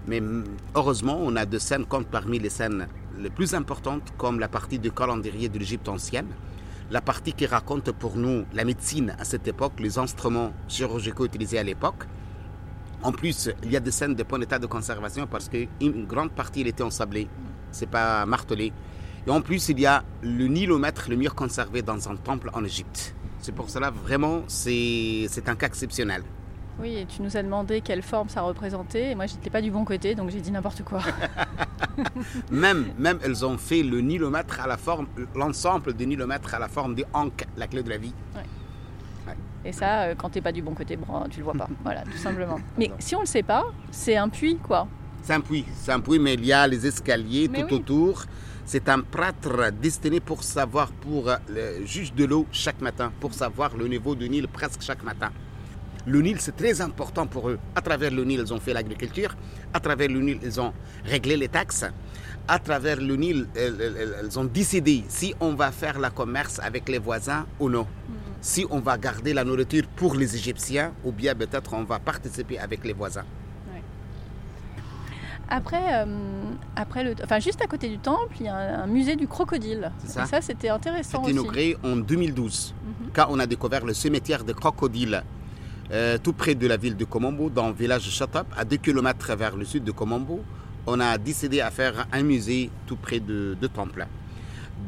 Mais 0.08 0.22
mm, 0.22 0.44
heureusement, 0.76 1.18
on 1.22 1.36
a 1.36 1.46
deux 1.46 1.60
scènes 1.60 1.86
comme 1.86 2.06
parmi 2.06 2.38
les 2.38 2.50
scènes 2.50 2.88
les 3.18 3.30
plus 3.32 3.56
importantes, 3.56 4.14
comme 4.18 4.40
la 4.40 4.48
partie 4.48 4.78
du 4.78 4.92
calendrier 4.92 5.50
de 5.50 5.58
l'Égypte 5.58 5.88
ancienne, 5.90 6.28
la 6.92 7.02
partie 7.02 7.34
qui 7.34 7.46
raconte 7.46 7.92
pour 7.92 8.16
nous 8.18 8.46
la 8.54 8.66
médecine 8.66 9.16
à 9.20 9.26
cette 9.26 9.48
époque, 9.48 9.74
les 9.80 9.98
instruments 9.98 10.54
chirurgicaux 10.68 11.26
utilisés 11.26 11.60
à 11.60 11.64
l'époque. 11.64 12.06
En 13.02 13.12
plus, 13.12 13.50
il 13.64 13.72
y 13.72 13.76
a 13.76 13.80
des 13.80 13.92
scènes 13.92 14.16
de 14.16 14.24
bon 14.24 14.42
état 14.42 14.60
de 14.60 14.66
conservation 14.68 15.28
parce 15.28 15.50
qu'une 15.50 16.06
grande 16.06 16.32
partie 16.32 16.62
elle 16.62 16.68
était 16.68 16.84
ensablée, 16.84 17.28
c'est 17.72 17.90
pas 17.90 18.26
martelé. 18.26 18.72
Et 19.26 19.30
en 19.30 19.42
plus, 19.42 19.70
il 19.70 19.80
y 19.80 19.86
a 19.86 20.04
le 20.22 20.48
nilomètre 20.48 21.10
le 21.10 21.18
mieux 21.18 21.30
conservé 21.30 21.82
dans 21.82 22.10
un 22.10 22.16
temple 22.16 22.50
en 22.54 22.64
Égypte. 22.64 23.16
C'est 23.40 23.54
pour 23.54 23.70
cela 23.70 23.90
vraiment 23.90 24.44
c'est 24.48 25.26
c'est 25.30 25.50
un 25.50 25.56
cas 25.56 25.68
exceptionnel. 25.68 26.24
Oui, 26.80 26.98
et 26.98 27.06
tu 27.06 27.22
nous 27.22 27.38
as 27.38 27.44
demandé 27.44 27.82
quelle 27.82 28.02
forme 28.02 28.30
ça 28.30 28.42
représentait. 28.42 29.12
Et 29.12 29.16
moi, 29.16 29.26
j'étais 29.26 29.50
pas 29.50 29.62
du 29.62 29.72
bon 29.72 29.86
côté, 29.86 30.16
donc 30.16 30.30
j'ai 30.32 30.42
dit 30.42 30.52
n'importe 30.52 30.84
quoi. 30.84 31.02
Même, 32.50 32.88
même 32.98 33.20
elles 33.24 33.46
ont 33.46 33.58
fait 33.58 33.84
le 33.84 34.02
nilomètre 34.02 34.60
à 34.60 34.68
la 34.68 34.78
forme, 34.78 35.06
l'ensemble 35.36 35.94
du 35.94 36.08
nilomètre 36.08 36.56
à 36.56 36.60
la 36.60 36.68
forme 36.68 36.96
du 36.96 37.04
Ankh, 37.14 37.46
la 37.56 37.68
clé 37.68 37.84
de 37.84 37.90
la 37.90 37.98
vie. 37.98 38.14
Et 39.66 39.72
ça, 39.72 40.04
euh, 40.04 40.16
quand 40.16 40.30
t'es 40.30 40.42
pas 40.42 40.52
du 40.52 40.62
bon 40.62 40.74
côté, 40.74 40.98
tu 41.30 41.38
le 41.38 41.44
vois 41.44 41.54
pas. 41.54 41.70
Voilà, 41.84 42.02
tout 42.04 42.18
simplement. 42.18 42.60
Mais 42.78 42.92
si 43.00 43.16
on 43.16 43.22
le 43.22 43.26
sait 43.26 43.44
pas, 43.44 43.64
c'est 43.92 44.18
un 44.18 44.28
puits, 44.28 44.58
quoi. 44.58 44.88
C'est 45.22 45.34
un 45.34 45.40
puits, 45.40 45.66
c'est 45.76 45.92
un 45.92 46.00
puits, 46.00 46.20
mais 46.20 46.34
il 46.34 46.46
y 46.46 46.52
a 46.52 46.68
les 46.68 46.86
escaliers 46.86 47.48
Mais 47.48 47.62
tout 47.62 47.68
oui. 47.70 47.76
autour. 47.76 48.26
C'est 48.66 48.90
un 48.90 49.02
prêtre 49.02 49.72
destiné 49.72 50.20
pour 50.20 50.44
savoir, 50.44 50.92
pour 50.92 51.30
euh, 51.30 51.36
le 51.50 51.86
juge 51.86 52.14
de 52.14 52.26
l'eau 52.26 52.46
chaque 52.52 52.82
matin, 52.82 53.12
pour 53.20 53.34
savoir 53.34 53.76
le 53.78 53.88
niveau 53.88 54.16
du 54.16 54.30
Nil 54.30 54.48
presque 54.48 54.82
chaque 54.82 55.04
matin. 55.04 55.32
Le 56.06 56.22
Nil, 56.22 56.38
c'est 56.42 56.56
très 56.56 56.82
important 56.82 57.26
pour 57.28 57.50
eux. 57.50 57.60
À 57.76 57.82
travers 57.82 58.12
le 58.12 58.24
Nil, 58.26 58.42
ils 58.46 58.54
ont 58.54 58.60
fait 58.60 58.74
l'agriculture. 58.74 59.36
À 59.74 59.80
travers 59.80 60.10
le 60.10 60.20
Nil, 60.20 60.40
ils 60.44 60.60
ont 60.60 60.74
réglé 61.06 61.38
les 61.38 61.48
taxes. 61.48 61.86
À 62.48 62.60
travers 62.60 63.00
le 63.00 63.16
Nil, 63.16 63.48
elles 63.56 64.38
ont 64.38 64.44
décidé 64.44 65.06
si 65.08 65.34
on 65.40 65.54
va 65.54 65.72
faire 65.72 65.98
le 66.00 66.10
commerce 66.10 66.60
avec 66.62 66.90
les 66.90 67.00
voisins 67.00 67.46
ou 67.60 67.70
non. 67.70 67.88
Si 68.42 68.66
on 68.70 68.80
va 68.82 68.98
garder 68.98 69.34
la 69.34 69.46
nourriture 69.46 69.84
pour 69.96 70.16
les 70.16 70.36
Égyptiens 70.36 70.92
ou 71.06 71.14
bien 71.14 71.34
peut-être 71.34 71.74
on 71.74 71.84
va 71.86 72.00
participer 72.00 72.60
avec 72.60 72.84
les 72.84 72.92
voisins. 72.92 73.24
Après, 75.50 76.04
euh, 76.04 76.06
après 76.76 77.04
le, 77.04 77.16
enfin, 77.24 77.40
juste 77.40 77.62
à 77.62 77.68
côté 77.68 77.88
du 77.88 78.00
temple, 78.00 78.36
il 78.40 78.46
y 78.46 78.50
a 78.50 78.56
un, 78.56 78.84
un 78.84 78.88
musée 78.88 79.16
du 79.16 79.28
crocodile. 79.28 79.92
C'est 80.00 80.12
ça. 80.14 80.24
Et 80.24 80.28
ça, 80.28 80.42
c'était 80.42 80.70
intéressant 80.70 81.22
aussi. 81.22 81.32
inauguré 81.32 81.78
en 81.84 81.96
2012, 81.98 82.74
Mhm. 82.84 83.10
quand 83.14 83.28
on 83.30 83.40
a 83.40 83.46
découvert 83.46 83.86
le 83.86 83.94
cimetière 83.94 84.44
de 84.46 84.54
crocodiles 84.54 85.22
euh, 85.92 86.18
tout 86.18 86.34
près 86.34 86.56
de 86.56 86.68
la 86.68 86.78
ville 86.78 86.96
de 86.96 87.06
Komombo, 87.06 87.50
dans 87.50 87.68
le 87.68 87.74
village 87.74 88.06
de 88.06 88.12
Chatap, 88.12 88.48
à 88.58 88.66
2 88.66 88.78
km 88.78 89.36
vers 89.36 89.56
le 89.56 89.66
sud 89.66 89.84
de 89.84 89.92
Komombo. 89.92 90.44
On 90.88 91.00
a 91.00 91.18
décidé 91.18 91.62
à 91.62 91.72
faire 91.72 92.08
un 92.12 92.24
musée 92.24 92.70
tout 92.88 92.96
près 92.98 93.20
de, 93.20 93.56
de 93.60 93.68
Temple. 93.68 94.08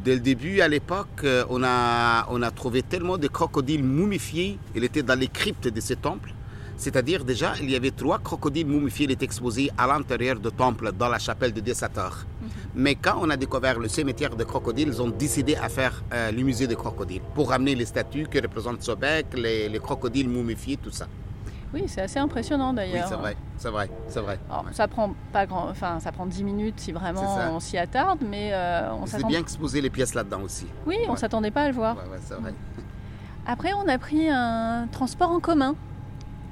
Dès 0.04 0.16
le 0.16 0.20
début, 0.20 0.62
à 0.62 0.68
l'époque, 0.68 1.24
euh, 1.24 1.46
on 1.50 1.64
a, 1.64 2.52
trouvé 2.52 2.82
tellement 2.82 3.18
de 3.18 3.28
crocodiles 3.28 3.84
momifiés. 3.84 4.58
Il 4.76 4.84
était 4.84 5.04
dans 5.04 5.18
les 5.18 5.28
cryptes 5.28 5.68
de 5.68 5.82
ce 5.82 5.94
temple. 5.94 6.34
C'est-à-dire, 6.78 7.24
déjà, 7.24 7.54
il 7.62 7.70
y 7.72 7.76
avait 7.76 7.92
trois 7.92 8.20
crocodiles 8.20 8.68
momifiés 8.68 9.08
qui 9.08 9.14
étaient 9.14 9.26
exposés 9.26 9.72
à 9.78 9.88
l'intérieur 9.88 10.40
du 10.40 10.52
temple, 10.52 10.92
dans 10.92 11.08
la 11.10 11.20
chapelle 11.20 11.54
de 11.54 11.62
Dessator. 11.62 12.26
Mais 12.76 12.96
quand 12.96 13.16
on 13.22 13.30
a 13.30 13.38
découvert 13.38 13.80
le 13.80 13.88
cimetière 13.88 14.36
de 14.36 14.44
crocodiles, 14.44 14.90
ils 14.90 15.02
ont 15.02 15.08
décidé 15.08 15.56
à 15.56 15.70
faire 15.70 16.04
euh, 16.14 16.32
le 16.32 16.44
musée 16.44 16.68
des 16.68 16.76
crocodiles 16.76 17.22
pour 17.34 17.50
ramener 17.50 17.74
les 17.74 17.86
statues 17.86 18.28
qui 18.30 18.40
représentent 18.40 18.84
Sobek, 18.84 19.28
les, 19.38 19.70
les 19.70 19.80
crocodiles 19.80 20.28
momifiés, 20.28 20.78
tout 20.78 20.92
ça. 20.92 21.08
Oui, 21.74 21.86
c'est 21.88 22.02
assez 22.02 22.20
impressionnant 22.20 22.74
d'ailleurs. 22.74 23.04
Oui, 23.04 23.10
c'est 23.10 23.16
vrai, 23.16 23.38
c'est 23.58 23.70
vrai, 23.70 23.90
c'est 24.08 24.20
vrai. 24.20 24.40
Ça 24.72 24.88
prend 24.88 25.14
pas 25.32 25.46
grand, 25.46 25.70
enfin, 25.70 26.00
ça 26.00 26.12
prend 26.12 26.26
10 26.26 26.44
minutes 26.44 26.80
si 26.80 26.92
vraiment 26.92 27.54
on 27.54 27.60
s'y 27.60 27.78
attarde, 27.78 28.20
mais 28.30 28.52
euh, 28.54 28.94
on 28.94 29.06
s'attend. 29.06 29.28
C'est 29.28 29.28
bien 29.28 29.40
exposer 29.40 29.82
les 29.82 29.90
pièces 29.90 30.14
là-dedans 30.14 30.42
aussi. 30.42 30.68
Oui, 30.86 30.98
on 31.10 31.16
s'attendait 31.16 31.52
pas 31.52 31.64
à 31.64 31.68
le 31.68 31.74
voir. 31.74 31.96
Ouais, 31.96 32.20
c'est 32.26 32.36
vrai. 32.36 32.54
Après, 33.46 33.74
on 33.74 33.88
a 33.88 33.98
pris 33.98 34.30
un 34.30 34.88
transport 34.92 35.32
en 35.32 35.40
commun 35.40 35.76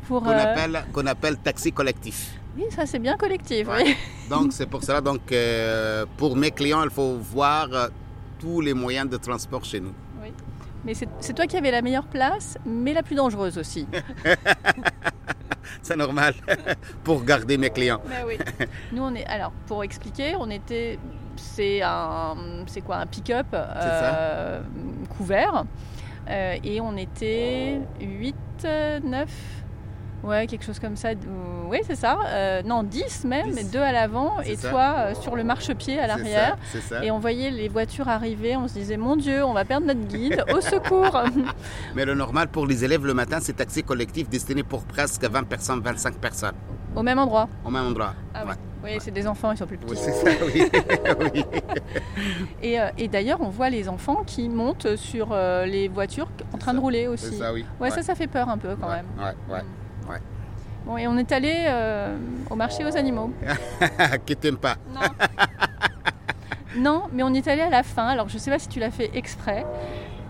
pour. 0.07 0.23
Qu'on 0.23 0.29
euh, 0.29 0.43
appelle, 0.43 0.83
qu'on 0.91 1.05
appelle 1.05 1.37
taxi 1.37 1.71
collectif. 1.71 2.39
Oui, 2.55 2.65
ça 2.69 2.85
c'est 2.85 2.99
bien 2.99 3.17
collectif. 3.17 3.67
Oui. 3.69 3.95
Donc 4.29 4.53
c'est 4.53 4.67
pour 4.67 4.83
cela 4.83 5.01
donc 5.01 5.31
euh, 5.31 6.05
pour 6.17 6.35
mes 6.35 6.51
clients, 6.51 6.83
il 6.83 6.89
faut 6.89 7.17
voir 7.17 7.67
tous 8.39 8.61
les 8.61 8.73
moyens 8.73 9.09
de 9.09 9.17
transport 9.17 9.63
chez 9.65 9.79
nous. 9.79 9.93
Oui. 10.21 10.29
Mais 10.85 10.93
c'est 10.93 11.33
toi 11.33 11.47
qui 11.47 11.57
avais 11.57 11.71
la 11.71 11.81
meilleure 11.81 12.07
place, 12.07 12.57
mais 12.65 12.93
la 12.93 13.03
plus 13.03 13.15
dangereuse 13.15 13.57
aussi. 13.57 13.87
c'est 15.81 15.95
normal 15.95 16.33
pour 17.03 17.23
garder 17.23 17.57
mes 17.57 17.69
clients. 17.69 18.01
oui. 18.25 18.37
Nous, 18.91 19.01
on 19.01 19.13
est. 19.15 19.25
Alors, 19.25 19.51
pour 19.67 19.83
expliquer, 19.83 20.35
on 20.37 20.49
était. 20.49 20.99
C'est 21.35 21.81
un. 21.81 22.35
C'est 22.67 22.81
quoi 22.81 22.97
Un 22.97 23.05
pick-up 23.05 23.47
euh, 23.53 24.61
couvert. 25.17 25.65
Euh, 26.29 26.55
et 26.63 26.79
on 26.79 26.95
était 26.95 27.79
8, 27.99 28.35
9 29.03 29.29
Ouais, 30.23 30.47
quelque 30.47 30.63
chose 30.63 30.79
comme 30.79 30.95
ça. 30.95 31.09
Oui, 31.67 31.79
c'est 31.85 31.97
ça. 31.97 32.17
Euh, 32.27 32.61
non, 32.63 32.83
10 32.83 33.25
même, 33.25 33.53
mais 33.53 33.65
deux 33.65 33.81
à 33.81 33.91
l'avant 33.91 34.39
et 34.39 34.55
toi 34.55 34.95
euh, 34.97 35.15
sur 35.15 35.35
le 35.35 35.43
marchepied 35.43 35.99
à 35.99 36.07
l'arrière. 36.07 36.57
Et 37.01 37.11
on 37.11 37.19
voyait 37.19 37.51
les 37.51 37.67
voitures 37.67 38.07
arriver, 38.07 38.55
on 38.55 38.69
se 38.69 38.75
disait, 38.75 38.95
mon 38.95 39.17
Dieu, 39.17 39.43
on 39.43 39.53
va 39.53 39.65
perdre 39.65 39.85
notre 39.85 40.07
guide, 40.07 40.45
au 40.53 40.61
secours 40.61 41.21
Mais 41.95 42.05
le 42.05 42.15
normal 42.15 42.47
pour 42.47 42.65
les 42.65 42.85
élèves 42.85 43.05
le 43.05 43.13
matin, 43.13 43.39
c'est 43.41 43.53
taxi 43.53 43.83
collectif 43.83 44.29
destiné 44.29 44.63
pour 44.63 44.83
presque 44.83 45.23
20 45.25 45.43
personnes, 45.43 45.81
25 45.81 46.15
personnes. 46.15 46.55
Au 46.95 47.03
même 47.03 47.19
endroit 47.19 47.49
Au 47.65 47.69
même 47.69 47.85
endroit. 47.87 48.13
Ah, 48.33 48.43
oui, 48.47 48.53
oui 48.83 48.91
c'est 48.99 49.11
des 49.11 49.27
enfants, 49.27 49.51
ils 49.51 49.57
sont 49.57 49.65
plus 49.65 49.77
petits. 49.77 49.91
Oui, 49.93 49.99
c'est 49.99 50.13
ça, 50.13 50.29
oui. 51.33 51.43
et, 52.61 52.79
euh, 52.79 52.89
et 52.97 53.09
d'ailleurs, 53.09 53.41
on 53.41 53.49
voit 53.49 53.69
les 53.69 53.89
enfants 53.89 54.23
qui 54.25 54.47
montent 54.47 54.95
sur 54.95 55.35
les 55.65 55.89
voitures 55.89 56.29
en 56.53 56.57
train 56.57 56.73
de 56.73 56.79
rouler 56.79 57.07
aussi. 57.07 57.37
Ça, 57.37 57.51
oui. 57.51 57.65
Ouais, 57.81 57.89
ça, 57.89 58.03
ça 58.03 58.15
fait 58.15 58.27
peur 58.27 58.47
un 58.47 58.57
peu 58.57 58.77
quand 58.79 58.89
même. 58.89 59.07
Ouais, 59.17 59.53
ouais. 59.53 59.61
Bon, 60.85 60.97
et 60.97 61.07
on 61.07 61.17
est 61.17 61.31
allé 61.31 61.53
euh, 61.67 62.15
au 62.49 62.55
marché 62.55 62.83
aux 62.83 62.97
animaux. 62.97 63.31
Qui 64.25 64.35
t'aime 64.35 64.57
pas 64.57 64.75
Non. 64.93 65.01
non, 66.77 67.03
mais 67.13 67.23
on 67.23 67.33
est 67.33 67.47
allé 67.47 67.61
à 67.61 67.69
la 67.69 67.83
fin. 67.83 68.07
Alors 68.07 68.27
je 68.27 68.35
ne 68.35 68.39
sais 68.39 68.51
pas 68.51 68.59
si 68.59 68.67
tu 68.67 68.79
l'as 68.79 68.91
fait 68.91 69.11
exprès, 69.13 69.65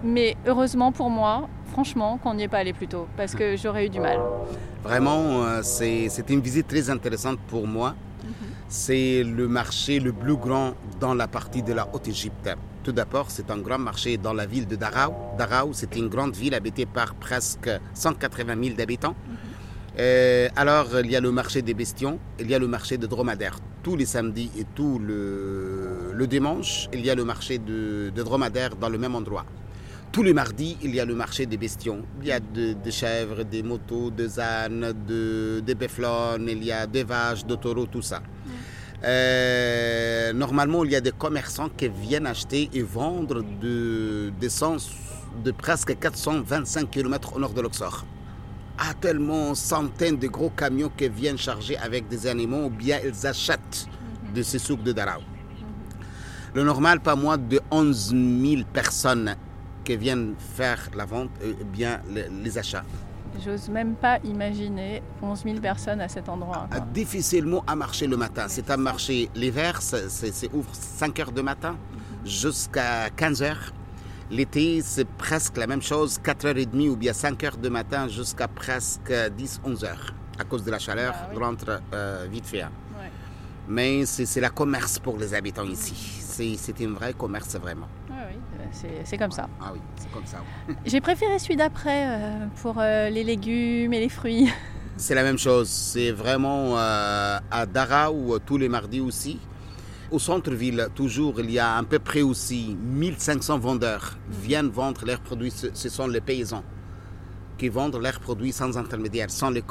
mais 0.04 0.36
heureusement 0.46 0.92
pour 0.92 1.10
moi, 1.10 1.50
franchement, 1.72 2.20
qu'on 2.22 2.36
n'y 2.36 2.44
est 2.44 2.48
pas 2.48 2.60
allé 2.60 2.74
plus 2.74 2.88
tôt, 2.88 3.08
parce 3.18 3.34
que 3.34 3.58
j'aurais 3.58 3.88
eu 3.88 3.90
du 3.90 4.00
mal. 4.00 4.20
Vraiment, 4.84 5.44
euh, 5.44 5.62
c'était 5.64 6.34
une 6.34 6.42
visite 6.42 6.68
très 6.68 6.90
intéressante 6.90 7.40
pour 7.48 7.66
moi. 7.66 7.96
Mhm. 8.24 8.32
C'est 8.70 9.24
le 9.24 9.48
marché 9.48 10.00
le 10.00 10.14
plus 10.14 10.36
grand 10.36 10.74
dans 11.00 11.14
la 11.16 11.28
partie 11.28 11.64
de 11.64 11.74
la 11.74 11.88
Haute-Égypte. 11.94 12.50
Tout 12.84 12.92
d'abord, 12.92 13.32
c'est 13.32 13.50
un 13.50 13.60
grand 13.60 13.80
marché 13.80 14.18
dans 14.18 14.34
la 14.34 14.46
ville 14.46 14.68
de 14.68 14.76
Daraou. 14.76 15.14
Daraou, 15.38 15.72
c'est 15.74 15.96
une 15.96 16.10
grande 16.10 16.36
ville 16.36 16.54
habitée 16.54 16.86
par 16.86 17.16
presque 17.16 17.70
180 17.94 18.56
000 18.62 18.82
habitants. 18.82 19.16
Euh, 20.00 20.50
alors, 20.56 20.88
il 21.00 21.12
y 21.12 21.16
a 21.16 21.22
le 21.22 21.32
marché 21.32 21.62
des 21.62 21.74
bestions, 21.74 22.20
il 22.40 22.50
y 22.50 22.56
a 22.56 22.60
le 22.60 22.68
marché 22.68 22.98
de 22.98 23.06
dromadaires. 23.06 23.60
Tous 23.84 23.96
les 23.96 24.06
samedis 24.06 24.50
et 24.58 24.66
tout 24.76 25.00
le, 25.00 26.26
dimanche, 26.28 26.90
il 26.94 27.06
y 27.06 27.10
a 27.10 27.16
le 27.16 27.26
marché 27.26 27.60
de, 27.60 28.12
dromadaires 28.16 28.76
dans 28.76 28.90
le 28.90 28.98
même 28.98 29.14
endroit. 29.16 29.46
Tous 30.12 30.24
les 30.24 30.34
mardis, 30.34 30.78
il 30.84 30.94
y 30.96 31.00
a 31.00 31.06
le 31.06 31.16
marché 31.16 31.46
des 31.46 31.58
bestions. 31.58 32.04
Il 32.22 32.28
y 32.28 32.32
a 32.32 32.40
des 32.40 32.92
chèvres, 32.92 33.44
des 33.44 33.64
motos, 33.64 34.10
des 34.12 34.40
ânes, 34.40 34.94
des 35.06 35.76
béflones, 35.76 36.48
il 36.50 36.64
y 36.64 36.72
a 36.72 36.88
des 36.88 37.04
vaches, 37.04 37.46
des 37.46 37.58
taureaux, 37.58 37.88
tout 37.88 38.02
ça. 38.02 38.22
Euh, 39.04 40.32
normalement, 40.34 40.86
il 40.86 40.92
y 40.92 40.96
a 40.96 41.02
des 41.02 41.12
commerçants 41.12 41.70
qui 41.70 41.90
viennent 41.90 42.28
acheter 42.28 42.70
et 42.74 42.82
vendre 42.82 43.44
de, 43.44 44.32
des 44.40 44.50
sens 44.50 44.92
de 45.44 45.52
presque 45.52 45.98
425 46.00 46.90
km 46.90 47.36
au 47.36 47.40
nord 47.40 47.54
de 47.54 47.62
l'Oxor 47.62 48.06
a 48.78 48.94
tellement 48.94 49.56
centaines 49.56 50.18
de 50.18 50.28
gros 50.28 50.50
camions 50.50 50.92
qui 50.96 51.08
viennent 51.10 51.38
charger 51.38 51.78
avec 51.78 52.08
des 52.08 52.28
animaux 52.28 52.66
ou 52.66 52.70
bien 52.70 53.00
ils 53.06 53.28
achètent 53.28 53.88
de 54.34 54.42
ces 54.42 54.60
souks 54.60 54.84
de 54.84 54.92
Darao. 54.92 55.22
Le 56.54 56.64
normal, 56.64 57.00
pas 57.00 57.16
moins 57.16 57.38
de 57.38 57.60
11 57.72 58.16
000 58.42 58.62
personnes 58.72 59.36
qui 59.84 59.98
viennent 59.98 60.36
faire 60.38 60.90
la 60.96 61.06
vente 61.06 61.30
ou 61.44 61.66
bien 61.66 62.02
les 62.44 62.58
achats. 62.58 62.84
J'ose 63.44 63.68
même 63.70 63.96
pas 63.96 64.20
imaginer 64.24 65.02
11 65.22 65.44
000 65.44 65.60
personnes 65.60 66.02
à 66.02 66.08
cet 66.08 66.30
endroit. 66.30 66.68
Difficilement 66.94 67.64
à 67.66 67.76
marcher 67.76 68.06
le 68.06 68.16
matin. 68.16 68.46
C'est 68.48 68.70
à 68.70 68.78
marcher 68.78 69.30
l'hiver, 69.34 69.82
c'est 69.82 70.54
ouvre 70.54 70.70
5 70.72 71.20
heures 71.20 71.32
de 71.32 71.42
matin 71.42 71.76
jusqu'à 72.24 73.10
15 73.10 73.42
heures. 73.42 73.74
L'été, 74.34 74.82
c'est 74.82 75.08
presque 75.08 75.58
la 75.58 75.68
même 75.68 75.84
chose, 75.84 76.18
4h30 76.18 76.90
ou 76.90 76.96
bien 76.96 77.12
5h 77.12 77.62
de 77.62 77.70
matin 77.70 78.08
jusqu'à 78.08 78.48
presque 78.48 79.12
10-11h. 79.12 79.90
À 80.40 80.44
cause 80.44 80.64
de 80.64 80.72
la 80.72 80.80
chaleur, 80.80 81.14
ah, 81.16 81.30
on 81.36 81.40
rentre 81.40 81.80
euh, 81.94 82.26
vite 82.32 82.48
fait. 82.48 82.64
Hein. 82.64 82.72
Mais 83.68 84.08
c'est 84.08 84.42
la 84.42 84.50
commerce 84.50 84.98
pour 84.98 85.20
les 85.20 85.36
habitants 85.36 85.66
ici. 85.66 85.94
C'est 86.58 86.82
un 86.84 86.94
vrai 86.94 87.14
commerce 87.14 87.56
vraiment. 87.58 87.88
oui, 88.10 88.90
c'est 89.04 89.20
comme 89.20 89.30
ça. 89.30 89.48
Ah 89.62 89.70
oui, 89.72 89.80
c'est 89.98 90.12
comme 90.12 90.26
ça. 90.26 90.40
J'ai 90.84 91.00
préféré 91.00 91.38
celui 91.38 91.56
d'après 91.56 92.08
euh, 92.08 92.48
pour 92.60 92.80
euh, 92.80 93.12
les 93.12 93.24
légumes 93.24 93.94
et 93.94 94.00
les 94.00 94.10
fruits. 94.10 94.52
C'est 94.98 95.16
la 95.16 95.24
même 95.24 95.40
chose. 95.40 95.70
C'est 95.70 96.12
vraiment 96.12 96.76
à 96.78 97.66
Dara 97.66 98.12
ou 98.12 98.38
tous 98.38 98.60
les 98.60 98.70
mardis 98.70 99.00
aussi. 99.00 99.40
Au 100.14 100.20
centre-ville, 100.20 100.90
toujours, 100.94 101.40
il 101.40 101.50
y 101.50 101.58
a 101.58 101.76
à 101.78 101.82
peu 101.82 101.98
près 101.98 102.22
aussi 102.22 102.78
1500 102.80 103.58
vendeurs 103.58 104.16
viennent 104.30 104.70
vendre 104.70 105.04
leurs 105.08 105.22
produits. 105.22 105.52
Ce 105.74 105.90
sont 105.90 106.06
les 106.06 106.22
paysans 106.22 106.64
qui 107.58 107.68
vendent 107.68 108.00
leurs 108.00 108.20
produits 108.20 108.52
sans 108.52 108.78
intermédiaire, 108.78 109.32
sans 109.32 109.50
les, 109.50 109.64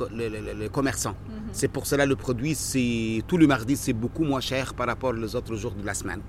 commerçants. 0.72 1.14
Mhm. 1.28 1.50
C'est 1.52 1.68
pour 1.68 1.87
cela 1.87 2.06
le 2.06 2.16
produit, 2.16 2.56
c'est 2.56 3.22
tout 3.28 3.37
le 3.37 3.46
mardi, 3.46 3.76
c'est 3.76 3.92
beaucoup 3.92 4.25
moins 4.25 4.40
cher 4.40 4.75
par 4.75 4.88
rapport 4.88 5.14
aux 5.16 5.37
autres 5.37 5.54
jours 5.54 5.75
de 5.80 5.87
la 5.87 5.94
semaine. 5.94 6.22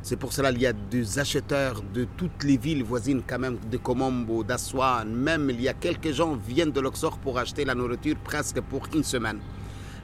C'est 0.00 0.16
pour 0.16 0.32
cela 0.32 0.52
qu'il 0.52 0.62
y 0.62 0.66
a 0.66 0.72
des 0.72 1.18
acheteurs 1.18 1.82
de 1.92 2.06
toutes 2.16 2.42
les 2.44 2.56
villes 2.56 2.82
voisines, 2.82 3.20
quand 3.26 3.38
même, 3.38 3.58
de 3.70 3.76
Comombo, 3.76 4.42
d'Aswan. 4.42 5.06
Même, 5.06 5.50
il 5.50 5.60
y 5.60 5.68
a 5.68 5.74
quelques 5.74 6.12
gens 6.12 6.34
qui 6.38 6.54
viennent 6.54 6.72
de 6.72 6.80
l'Oxor 6.80 7.18
pour 7.18 7.38
acheter 7.38 7.66
la 7.66 7.74
nourriture 7.74 8.16
presque 8.24 8.62
pour 8.62 8.88
une 8.94 9.04
semaine 9.04 9.40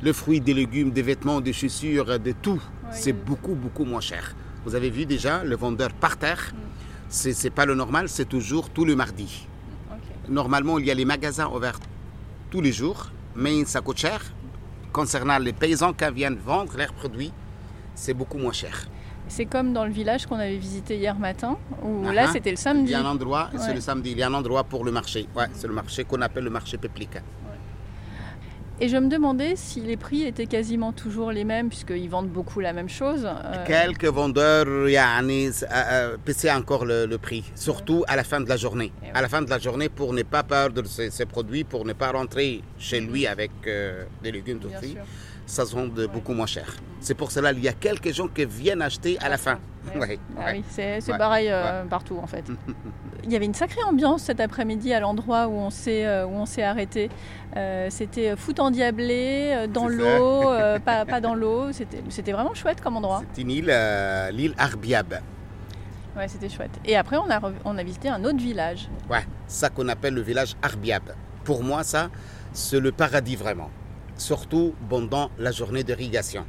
le 0.02 0.12
fruit, 0.12 0.40
des 0.40 0.54
légumes, 0.54 0.90
des 0.90 1.02
vêtements, 1.02 1.40
des 1.40 1.52
chaussures, 1.52 2.18
de 2.18 2.32
tout, 2.32 2.60
c'est 2.90 3.12
beaucoup, 3.12 3.54
beaucoup 3.54 3.84
moins 3.84 4.00
cher. 4.00 4.34
Vous 4.64 4.74
avez 4.74 4.90
vu 4.90 5.06
déjà 5.06 5.44
le 5.44 5.56
vendeur 5.56 5.92
par 5.92 6.16
terre, 6.16 6.52
mm. 6.52 6.58
ce 7.08 7.32
c'est 7.32 7.50
pas 7.50 7.66
le 7.66 7.74
normal, 7.74 8.08
c'est 8.08 8.28
toujours 8.28 8.70
tout 8.70 8.84
le 8.84 8.96
mardi. 8.96 9.46
Normalement, 10.28 10.78
il 10.78 10.86
y 10.86 10.90
a 10.90 10.94
les 10.94 11.04
magasins 11.04 11.46
ouverts 11.46 11.78
tous 12.50 12.60
les 12.60 12.72
jours, 12.72 13.10
mais 13.34 13.64
ça 13.64 13.80
coûte 13.80 13.98
cher. 13.98 14.20
Concernant 14.92 15.38
les 15.38 15.52
paysans 15.52 15.92
qui 15.92 16.10
viennent 16.12 16.36
vendre 16.36 16.76
leurs 16.76 16.92
produits, 16.92 17.32
c'est 17.94 18.14
beaucoup 18.14 18.38
moins 18.38 18.52
cher. 18.52 18.88
C'est 19.28 19.46
comme 19.46 19.72
dans 19.72 19.84
le 19.84 19.90
village 19.90 20.26
qu'on 20.26 20.36
avait 20.36 20.56
visité 20.56 20.96
hier 20.96 21.18
matin, 21.18 21.58
où 21.82 22.04
là 22.10 22.28
c'était 22.32 22.50
le 22.50 22.56
samedi. 22.56 22.90
Il 22.90 22.92
y 22.92 22.94
a 22.94 23.00
un 23.00 23.10
endroit, 23.10 23.50
c'est 23.58 23.74
le 23.74 23.80
samedi, 23.80 24.12
il 24.12 24.18
y 24.18 24.22
a 24.22 24.28
un 24.28 24.34
endroit 24.34 24.64
pour 24.64 24.84
le 24.84 24.92
marché. 24.92 25.26
Ouais, 25.34 25.46
c'est 25.52 25.66
le 25.66 25.74
marché 25.74 26.04
qu'on 26.04 26.20
appelle 26.22 26.44
le 26.44 26.50
marché 26.50 26.78
péplique. 26.78 27.18
Et 28.78 28.88
je 28.88 28.96
me 28.98 29.08
demandais 29.08 29.56
si 29.56 29.80
les 29.80 29.96
prix 29.96 30.22
étaient 30.24 30.46
quasiment 30.46 30.92
toujours 30.92 31.32
les 31.32 31.44
mêmes, 31.44 31.68
puisqu'ils 31.70 32.10
vendent 32.10 32.28
beaucoup 32.28 32.60
la 32.60 32.74
même 32.74 32.90
chose. 32.90 33.24
Euh. 33.24 33.64
Quelques 33.66 34.04
vendeurs 34.04 34.66
baissaient 36.26 36.50
encore 36.50 36.84
le, 36.84 37.06
le, 37.06 37.16
prix, 37.16 37.50
surtout 37.54 38.04
à 38.06 38.16
la 38.16 38.24
fin 38.24 38.40
de 38.40 38.48
la 38.48 38.58
journée. 38.58 38.92
Eh 39.02 39.16
à 39.16 39.22
la 39.22 39.28
fin 39.28 39.40
de 39.40 39.48
la 39.48 39.58
journée, 39.58 39.88
pour 39.88 40.12
ne 40.12 40.22
pas 40.22 40.42
perdre 40.42 40.82
ces, 40.86 41.24
produits, 41.24 41.64
pour 41.64 41.86
ne 41.86 41.94
pas 41.94 42.12
rentrer 42.12 42.62
chez 42.78 43.00
lui 43.00 43.26
avec 43.26 43.50
euh, 43.66 44.04
des 44.22 44.32
légumes 44.32 44.60
fruits 44.60 44.96
ça 45.46 45.64
se 45.64 45.74
vend 45.74 45.86
beaucoup 46.12 46.34
moins 46.34 46.46
cher. 46.46 46.76
C'est 47.00 47.14
pour 47.14 47.30
cela 47.30 47.54
qu'il 47.54 47.62
y 47.62 47.68
a 47.68 47.72
quelques 47.72 48.12
gens 48.12 48.26
qui 48.26 48.44
viennent 48.44 48.82
acheter 48.82 49.16
à 49.20 49.28
la 49.28 49.38
fin. 49.38 49.58
Oui, 49.94 50.18
ah 50.36 50.50
oui 50.52 50.64
c'est 50.68 51.00
pareil 51.16 51.48
euh, 51.48 51.84
partout 51.84 52.18
en 52.20 52.26
fait. 52.26 52.44
Il 53.24 53.32
y 53.32 53.36
avait 53.36 53.44
une 53.44 53.54
sacrée 53.54 53.82
ambiance 53.82 54.22
cet 54.22 54.40
après-midi 54.40 54.92
à 54.92 55.00
l'endroit 55.00 55.46
où 55.46 55.52
on 55.52 55.70
s'est 55.70 56.04
euh, 56.04 56.26
où 56.26 56.30
on 56.30 56.46
s'est 56.46 56.62
arrêté. 56.62 57.08
Euh, 57.56 57.86
c'était 57.90 58.36
foot 58.36 58.60
endiablé 58.60 59.66
dans 59.72 59.88
l'eau, 59.88 60.42
pas, 60.84 61.04
pas, 61.04 61.20
dans 61.20 61.34
l'eau. 61.34 61.72
C'était 61.72 62.32
vraiment 62.32 62.54
chouette 62.54 62.80
comme 62.80 62.96
endroit. 62.96 63.22
C'est 63.32 63.42
une 63.42 63.50
île, 63.50 63.74
l'île 64.32 64.54
Arbiab. 64.58 65.20
Ouais, 66.16 66.28
c'était 66.28 66.48
chouette. 66.48 66.80
Et 66.84 66.96
après, 66.96 67.18
on 67.18 67.30
a, 67.30 67.40
on 67.64 67.76
a 67.76 67.82
visité 67.82 68.08
un 68.08 68.24
autre 68.24 68.38
village. 68.38 68.88
Ouais, 69.10 69.24
ça 69.46 69.68
qu'on 69.68 69.88
appelle 69.88 70.14
le 70.14 70.22
village 70.22 70.56
Arbiab. 70.62 71.02
Pour 71.44 71.62
moi, 71.62 71.84
ça, 71.84 72.10
c'est 72.52 72.80
le 72.80 72.90
paradis 72.90 73.36
vraiment 73.36 73.70
surtout 74.16 74.74
pendant 74.88 75.30
la 75.38 75.52
journée 75.52 75.84
d'irrigation. 75.84 76.44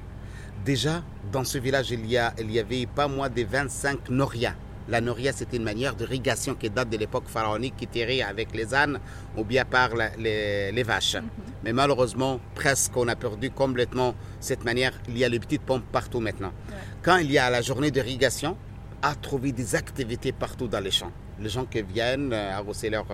Déjà, 0.66 1.04
dans 1.32 1.44
ce 1.44 1.58
village, 1.58 1.92
il 1.92 2.06
y, 2.06 2.18
a, 2.18 2.34
il 2.40 2.52
y 2.52 2.60
avait 2.60 2.86
pas 2.86 3.08
moins 3.08 3.30
de 3.30 3.44
25 3.44 4.10
norias. 4.10 4.56
La 4.90 5.02
noria, 5.02 5.34
c'était 5.34 5.58
une 5.58 5.64
manière 5.64 5.96
d'irrigation 5.96 6.56
qui 6.56 6.70
date 6.70 6.90
de 6.90 6.98
l'époque 6.98 7.28
pharaonique, 7.28 7.76
qui 7.76 7.88
tirait 7.88 8.22
avec 8.22 8.56
les 8.56 8.74
ânes 8.74 9.00
ou 9.36 9.44
bien 9.44 9.66
par 9.66 9.90
les, 10.18 10.84
vaches. 10.84 11.16
Mhm. 11.16 11.24
Mais 11.64 11.74
malheureusement, 11.74 12.40
presque, 12.56 12.96
on 12.96 13.08
a 13.10 13.16
perdu 13.16 13.52
complètement 13.52 14.16
cette 14.40 14.64
manière. 14.64 14.94
Il 15.10 15.18
y 15.18 15.26
a 15.26 15.30
les 15.30 15.40
petites 15.40 15.64
pompes 15.64 15.84
partout 15.92 16.22
maintenant. 16.22 16.54
Quand 17.02 17.18
il 17.18 17.32
y 17.32 17.38
a 17.38 17.50
la 17.50 17.62
journée 17.62 17.92
d'irrigation, 17.92 18.58
à 19.02 19.14
trouver 19.16 19.52
des 19.52 19.76
activités 19.76 20.32
partout 20.32 20.68
dans 20.68 20.80
les 20.80 20.92
champs. 20.92 21.12
Les 21.40 21.50
gens 21.50 21.66
qui 21.66 21.82
viennent 21.82 22.34
euh, 22.34 22.52
arroser 22.52 22.90
leurs 22.90 23.06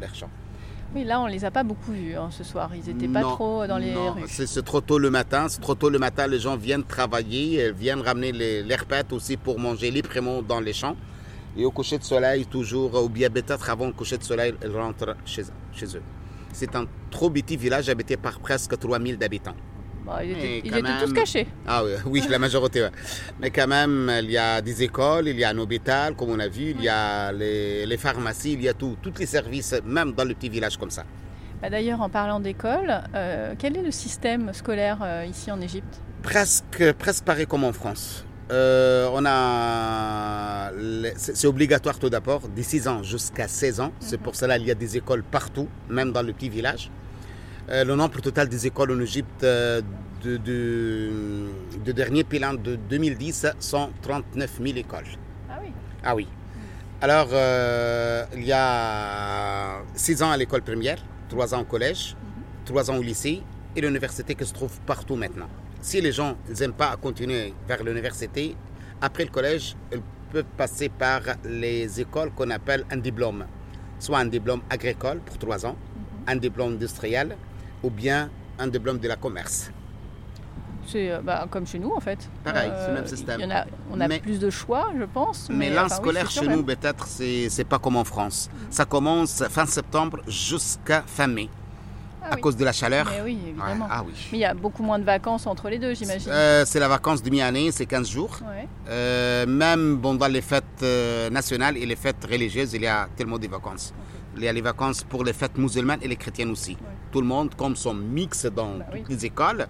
leur 0.00 0.14
champs. 0.14 0.30
Oui, 0.94 1.04
là, 1.04 1.20
on 1.20 1.26
les 1.26 1.44
a 1.44 1.50
pas 1.50 1.62
beaucoup 1.62 1.92
vus 1.92 2.14
hein, 2.14 2.28
ce 2.30 2.44
soir. 2.44 2.70
Ils 2.74 2.92
n'étaient 2.92 3.08
pas 3.08 3.22
trop 3.22 3.66
dans 3.66 3.78
les 3.78 3.92
non, 3.92 4.12
rues. 4.12 4.22
C'est 4.26 4.64
trop 4.64 4.80
tôt 4.80 4.98
le 4.98 5.10
matin. 5.10 5.46
C'est 5.48 5.60
trop 5.60 5.74
tôt 5.74 5.88
le 5.88 5.98
matin. 5.98 6.26
Les 6.26 6.38
gens 6.38 6.56
viennent 6.56 6.84
travailler, 6.84 7.72
viennent 7.72 8.02
ramener 8.02 8.32
les, 8.32 8.62
les 8.62 8.76
aussi 9.10 9.36
pour 9.36 9.58
manger 9.58 9.90
librement 9.90 10.42
dans 10.42 10.60
les 10.60 10.74
champs. 10.74 10.96
Et 11.56 11.64
au 11.64 11.70
coucher 11.70 11.98
de 11.98 12.04
soleil, 12.04 12.46
toujours, 12.46 13.02
ou 13.02 13.08
bien 13.08 13.30
peut-être 13.30 13.70
avant 13.70 13.86
le 13.86 13.92
coucher 13.92 14.18
de 14.18 14.24
soleil, 14.24 14.54
ils 14.62 14.70
rentrent 14.70 15.16
chez, 15.24 15.44
chez 15.72 15.86
eux. 15.96 16.02
C'est 16.52 16.74
un 16.76 16.86
trop 17.10 17.30
petit 17.30 17.56
village 17.56 17.88
habité 17.88 18.16
par 18.16 18.38
presque 18.40 18.78
3000 18.78 19.22
habitants. 19.22 19.56
Bah, 20.04 20.24
ils 20.24 20.32
étaient, 20.66 20.82
tous 21.04 21.12
cachés. 21.12 21.46
Ah 21.66 21.82
oui, 21.84 21.92
oui 22.06 22.22
la 22.28 22.38
majorité. 22.38 22.88
Mais 23.40 23.50
quand 23.50 23.68
même, 23.68 24.10
il 24.22 24.30
y 24.30 24.38
a 24.38 24.60
des 24.60 24.82
écoles, 24.82 25.28
il 25.28 25.38
y 25.38 25.44
a 25.44 25.50
un 25.50 25.58
hôpital, 25.58 26.14
comme 26.14 26.30
on 26.30 26.38
a 26.38 26.48
vu, 26.48 26.74
il 26.76 26.82
y 26.82 26.88
a 26.88 27.30
les, 27.32 27.96
pharmacies, 27.96 28.54
il 28.54 28.62
y 28.62 28.68
a 28.68 28.74
tout, 28.74 28.96
tous 29.00 29.12
les 29.18 29.26
services, 29.26 29.74
même 29.84 30.12
dans 30.12 30.24
le 30.24 30.34
petit 30.34 30.48
village 30.48 30.76
comme 30.76 30.90
ça. 30.90 31.04
Bah, 31.60 31.70
d'ailleurs, 31.70 32.00
en 32.00 32.08
parlant 32.08 32.40
d'école, 32.40 33.02
euh, 33.14 33.54
quel 33.56 33.76
est 33.76 33.82
le 33.82 33.92
système 33.92 34.52
scolaire 34.52 34.98
euh, 35.02 35.24
ici 35.24 35.50
en 35.52 35.60
Égypte? 35.60 36.00
Presque, 36.22 36.92
presque 36.94 37.24
pareil 37.24 37.46
comme 37.46 37.64
en 37.64 37.72
France. 37.72 38.24
Euh, 38.50 39.08
on 39.14 39.24
a, 39.24 40.72
c'est 41.16 41.46
obligatoire 41.46 41.98
tout 41.98 42.10
d'abord, 42.10 42.48
de 42.48 42.62
6 42.62 42.88
ans 42.88 43.02
jusqu'à 43.02 43.46
16 43.48 43.80
ans. 43.80 43.92
C'est 44.00 44.18
mhm. 44.18 44.22
pour 44.24 44.34
cela 44.34 44.58
qu'il 44.58 44.66
y 44.66 44.70
a 44.72 44.74
des 44.74 44.96
écoles 44.96 45.22
partout, 45.22 45.68
même 45.88 46.12
dans 46.12 46.22
le 46.22 46.32
petit 46.32 46.48
village. 46.48 46.90
Euh, 47.70 47.84
le 47.84 47.94
nombre 47.94 48.20
total 48.20 48.48
des 48.48 48.66
écoles 48.66 48.90
en 48.90 49.00
Égypte 49.00 49.44
euh, 49.44 49.80
de, 50.24 50.36
de, 50.36 51.92
dernier 51.92 52.24
bilan 52.24 52.54
de 52.54 52.74
2010 52.76 53.46
sont 53.60 53.90
39 54.02 54.50
000 54.60 54.78
écoles. 54.78 55.04
Ah 55.48 55.58
oui 55.62 55.68
Ah 56.02 56.14
oui. 56.16 56.28
Alors, 57.00 57.28
euh, 57.32 58.24
il 58.34 58.44
y 58.44 58.52
a 58.52 59.80
6 59.94 60.22
ans 60.24 60.30
à 60.32 60.36
l'école 60.36 60.62
primaire, 60.62 60.98
3 61.28 61.54
ans 61.54 61.60
au 61.60 61.64
collège, 61.64 62.16
3 62.64 62.82
mhm. 62.82 62.90
ans 62.90 62.98
au 62.98 63.02
lycée 63.02 63.42
et 63.76 63.80
l'université 63.80 64.34
qui 64.34 64.44
se 64.44 64.52
trouve 64.52 64.80
partout 64.80 65.14
maintenant. 65.16 65.48
Si 65.80 66.00
les 66.00 66.12
gens 66.12 66.36
n'aiment 66.58 66.72
pas 66.72 66.96
continuer 66.96 67.54
vers 67.68 67.82
l'université, 67.84 68.56
après 69.00 69.24
le 69.24 69.30
collège, 69.30 69.76
ils 69.92 70.00
peuvent 70.32 70.44
passer 70.56 70.88
par 70.88 71.20
les 71.44 72.00
écoles 72.00 72.32
qu'on 72.32 72.50
appelle 72.50 72.84
un 72.90 72.96
diplôme. 72.96 73.46
Soit 74.00 74.18
un 74.18 74.26
diplôme 74.26 74.62
agricole 74.68 75.20
pour 75.20 75.38
3 75.38 75.64
ans, 75.66 75.76
mhm. 75.76 76.04
un 76.26 76.36
diplôme 76.36 76.72
industriel 76.72 77.36
ou 77.82 77.90
bien 77.90 78.30
un 78.58 78.66
diplôme 78.66 78.98
de 78.98 79.08
la 79.08 79.16
commerce. 79.16 79.70
C'est 80.86 81.10
euh, 81.10 81.20
bah, 81.22 81.46
comme 81.50 81.66
chez 81.66 81.78
nous 81.78 81.92
en 81.92 82.00
fait. 82.00 82.28
Pareil, 82.44 82.70
c'est 82.76 82.88
le 82.88 82.94
même 82.94 83.04
euh, 83.04 83.06
système. 83.06 83.40
Y 83.40 83.44
en 83.44 83.50
a, 83.50 83.64
on 83.90 84.00
a 84.00 84.08
plus 84.18 84.38
de 84.38 84.50
choix, 84.50 84.90
je 84.98 85.04
pense. 85.04 85.48
Mais, 85.50 85.70
l'an 85.70 85.88
scolaire 85.88 86.30
chez 86.30 86.46
nous, 86.46 86.62
peut-être, 86.62 87.06
c'est 87.06 87.64
pas 87.64 87.78
comme 87.78 87.96
en 87.96 88.04
France. 88.04 88.50
Ça 88.70 88.84
commence 88.84 89.44
fin 89.48 89.66
septembre 89.66 90.20
jusqu'à 90.26 91.02
fin 91.06 91.26
mai. 91.26 91.48
Ah 92.24 92.34
à 92.34 92.36
cause 92.36 92.56
de 92.56 92.64
la 92.64 92.70
chaleur. 92.70 93.06
Mais 93.10 93.20
oui, 93.20 93.36
évidemment. 93.48 93.88
ah, 93.90 94.04
oui. 94.06 94.12
Mais 94.30 94.38
il 94.38 94.40
y 94.42 94.44
a 94.44 94.54
beaucoup 94.54 94.84
moins 94.84 95.00
de 95.00 95.04
vacances 95.04 95.44
entre 95.44 95.68
les 95.68 95.80
deux, 95.80 95.92
j'imagine. 95.92 96.30
Euh, 96.30 96.64
c'est 96.64 96.78
la 96.78 96.86
vacance 96.86 97.20
de 97.20 97.28
mi-année, 97.28 97.72
c'est 97.72 97.86
15 97.86 98.08
jours. 98.08 98.38
même 98.88 99.96
bon, 99.96 100.14
dans 100.14 100.28
les 100.28 100.40
fêtes 100.40 100.84
nationales 101.32 101.76
et 101.76 101.84
les 101.86 101.96
fêtes 101.96 102.24
religieuses, 102.30 102.74
il 102.74 102.82
y 102.82 102.86
a 102.86 103.08
tellement 103.16 103.38
de 103.38 103.48
vacances. 103.48 103.92
Il 104.36 104.44
y 104.44 104.48
a 104.48 104.52
les 104.52 104.60
vacances 104.60 105.02
pour 105.02 105.24
les 105.24 105.32
fêtes 105.32 105.58
musulmanes 105.58 105.98
et 106.00 106.08
les 106.08 106.16
chrétiennes 106.16 106.50
aussi. 106.50 106.76
Tout 107.12 107.20
le 107.20 107.26
monde, 107.26 107.54
comme 107.54 107.76
son 107.76 107.94
mix 107.94 108.46
dans 108.46 108.78
bah 108.78 108.86
toutes 108.90 109.08
les 109.10 109.26
écoles, 109.26 109.66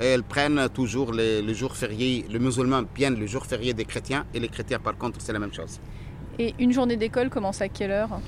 elles 0.00 0.22
prennent 0.22 0.68
toujours 0.70 1.12
les, 1.12 1.54
jours 1.54 1.76
fériés. 1.76 2.24
Les 2.30 2.38
musulmans 2.38 2.84
prennent 2.84 3.18
le 3.18 3.26
jour 3.26 3.44
férié 3.44 3.74
des 3.74 3.84
chrétiens 3.84 4.24
et 4.32 4.40
les 4.40 4.48
chrétiens, 4.48 4.78
par 4.78 4.96
contre, 4.96 5.20
c'est 5.20 5.32
la 5.32 5.38
même 5.38 5.52
chose. 5.52 5.78
Et 6.38 6.54
une 6.58 6.72
journée 6.72 6.96
d'école 6.96 7.28
commence 7.28 7.60
à 7.60 7.68
quelle 7.68 7.90
heure? 7.90 8.18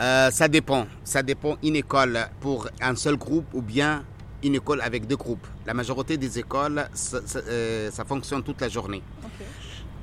Euh, 0.00 0.30
Ça 0.30 0.48
dépend. 0.48 0.86
Ça 1.04 1.22
dépend 1.22 1.56
une 1.62 1.76
école 1.76 2.18
pour 2.40 2.68
un 2.80 2.96
seul 2.96 3.16
groupe 3.16 3.46
ou 3.54 3.62
bien 3.62 4.04
une 4.42 4.56
école 4.56 4.80
avec 4.82 5.06
deux 5.06 5.16
groupes. 5.16 5.46
La 5.64 5.74
majorité 5.74 6.16
des 6.16 6.38
écoles, 6.38 6.88
ça, 6.92 7.18
euh, 7.48 7.90
fonctionne 8.06 8.42
toute 8.42 8.60
la 8.60 8.68
journée 8.68 9.02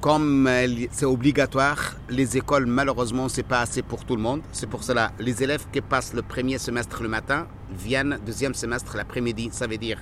comme 0.04 0.50
c'est 0.92 1.06
obligatoire, 1.06 1.94
les 2.10 2.36
écoles, 2.36 2.66
malheureusement, 2.66 3.30
c'est 3.30 3.48
pas 3.48 3.62
assez 3.62 3.82
pour 3.82 4.04
tout 4.04 4.18
le 4.18 4.22
monde. 4.22 4.42
C'est 4.52 4.68
pour 4.68 4.84
cela, 4.84 5.13
les 5.18 5.42
élèves 5.44 5.66
qui 5.72 5.80
passent 5.80 6.13
le 6.13 6.22
premier 6.22 6.58
semestre 6.58 7.02
le 7.02 7.08
matin 7.08 7.48
viennent 7.72 8.20
deuxième 8.26 8.54
semestre 8.54 8.98
l'après-midi. 8.98 9.48
Ça 9.54 9.66
veut 9.66 9.78
dire, 9.78 10.00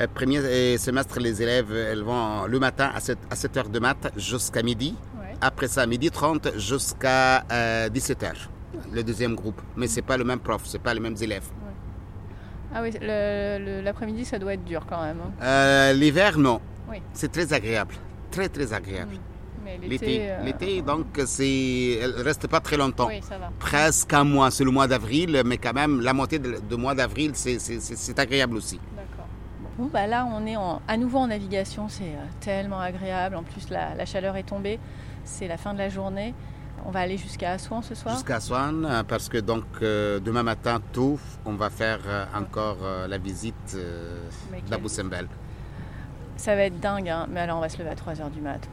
euh, 0.00 0.08
premier 0.12 0.38
euh, 0.40 0.76
semestre, 0.78 1.20
les 1.20 1.40
élèves, 1.40 1.72
elles 1.72 2.02
vont 2.02 2.46
le 2.46 2.58
matin 2.58 2.90
à 2.92 2.98
7, 2.98 3.18
à 3.30 3.36
7 3.36 3.56
heures 3.56 3.68
de 3.68 3.78
maths 3.78 4.12
jusqu'à 4.16 4.64
midi. 4.64 4.96
Après 5.40 5.68
ça, 5.68 5.86
midi 5.86 6.10
30 6.10 6.58
jusqu'à 6.58 7.44
17 7.88 8.22
euh, 8.22 8.26
heures, 8.26 8.50
le 8.92 9.04
deuxième 9.04 9.36
groupe. 9.36 9.62
Mais 9.76 9.86
c'est 9.86 10.02
pas 10.02 10.16
le 10.16 10.24
même 10.24 10.40
prof, 10.40 10.62
c'est 10.64 10.82
pas 10.82 10.92
les 10.92 11.00
mêmes 11.00 11.16
élèves. 11.20 11.46
Ah 12.74 12.82
oui, 12.82 12.90
l'après-midi, 13.00 14.24
ça 14.24 14.40
doit 14.40 14.54
être 14.54 14.64
dur 14.64 14.84
quand 14.88 15.00
même. 15.04 15.18
Hein. 15.40 15.92
L'hiver, 15.92 16.36
non. 16.36 16.60
C'est 17.12 17.30
très 17.30 17.52
agréable 17.52 17.94
très 18.30 18.48
très 18.48 18.72
agréable. 18.72 19.14
Hmm. 19.14 19.30
L'été, 19.82 20.30
l'été, 20.44 20.78
euh, 20.80 20.82
donc, 20.82 21.06
c'est, 21.26 21.98
elle 22.02 22.14
reste 22.22 22.46
pas 22.48 22.60
très 22.60 22.76
longtemps. 22.76 23.06
Oui, 23.08 23.20
ça 23.22 23.38
va. 23.38 23.50
Presque 23.58 24.12
un 24.12 24.24
mois, 24.24 24.50
c'est 24.50 24.64
le 24.64 24.70
mois 24.70 24.86
d'avril, 24.86 25.42
mais 25.44 25.58
quand 25.58 25.72
même, 25.72 26.00
la 26.00 26.12
moitié 26.12 26.38
du 26.38 26.76
mois 26.76 26.94
d'avril, 26.94 27.32
c'est, 27.34 28.18
agréable 28.18 28.56
aussi. 28.56 28.80
D'accord. 28.96 29.26
Bon, 29.78 29.88
bah 29.92 30.06
là, 30.06 30.26
on 30.30 30.46
est 30.46 30.56
à 30.88 30.96
nouveau 30.96 31.18
en 31.18 31.28
navigation, 31.28 31.88
c'est 31.88 32.04
euh, 32.04 32.24
tellement 32.40 32.80
agréable. 32.80 33.36
En 33.36 33.42
plus, 33.42 33.70
la, 33.70 34.04
chaleur 34.06 34.36
est 34.36 34.44
tombée, 34.44 34.78
c'est 35.24 35.48
la 35.48 35.56
fin 35.56 35.72
de 35.72 35.78
la 35.78 35.88
journée. 35.88 36.34
On 36.86 36.90
va 36.90 37.00
aller 37.00 37.18
jusqu'à 37.18 37.52
Assouan 37.52 37.82
ce 37.82 37.94
soir? 37.94 38.14
Jusqu'à 38.14 38.36
Assouan, 38.36 38.84
euh, 38.84 39.02
parce 39.02 39.28
que 39.28 39.38
donc 39.38 39.64
demain 39.80 40.42
matin, 40.42 40.80
tôt, 40.92 41.18
on 41.44 41.54
va 41.54 41.70
faire 41.70 42.00
encore 42.34 42.78
la 43.08 43.18
visite 43.18 43.76
d'Abou 44.68 44.88
Simbel. 44.88 45.28
Ça 46.40 46.56
va 46.56 46.62
être 46.62 46.80
dingue, 46.80 47.06
hein. 47.10 47.26
mais 47.28 47.40
alors 47.40 47.58
on 47.58 47.60
va 47.60 47.68
se 47.68 47.76
lever 47.76 47.90
à 47.90 47.94
3h 47.94 48.30
du 48.30 48.40
mat. 48.40 48.66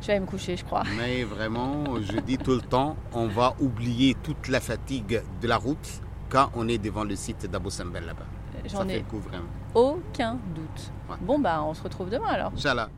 Je 0.00 0.08
vais 0.08 0.18
me 0.18 0.26
coucher, 0.26 0.56
je 0.56 0.64
crois. 0.64 0.82
Mais 0.98 1.22
vraiment, 1.22 1.84
je 2.00 2.18
dis 2.18 2.36
tout 2.36 2.50
le 2.56 2.60
temps, 2.60 2.96
on 3.12 3.28
va 3.28 3.54
oublier 3.60 4.16
toute 4.24 4.48
la 4.48 4.58
fatigue 4.58 5.22
de 5.40 5.46
la 5.46 5.56
route 5.56 6.00
quand 6.30 6.50
on 6.56 6.66
est 6.66 6.78
devant 6.78 7.04
le 7.04 7.14
site 7.14 7.48
d'Abou 7.48 7.70
Simbel 7.70 8.06
là-bas. 8.06 8.26
J'en 8.64 8.88
ai 8.88 9.04
aucun 9.72 10.36
doute. 10.52 10.90
Bon, 11.20 11.38
bah, 11.38 11.62
on 11.62 11.74
se 11.74 11.82
retrouve 11.84 12.10
demain 12.10 12.30
alors. 12.30 12.50
Inch'Allah. 12.56 12.88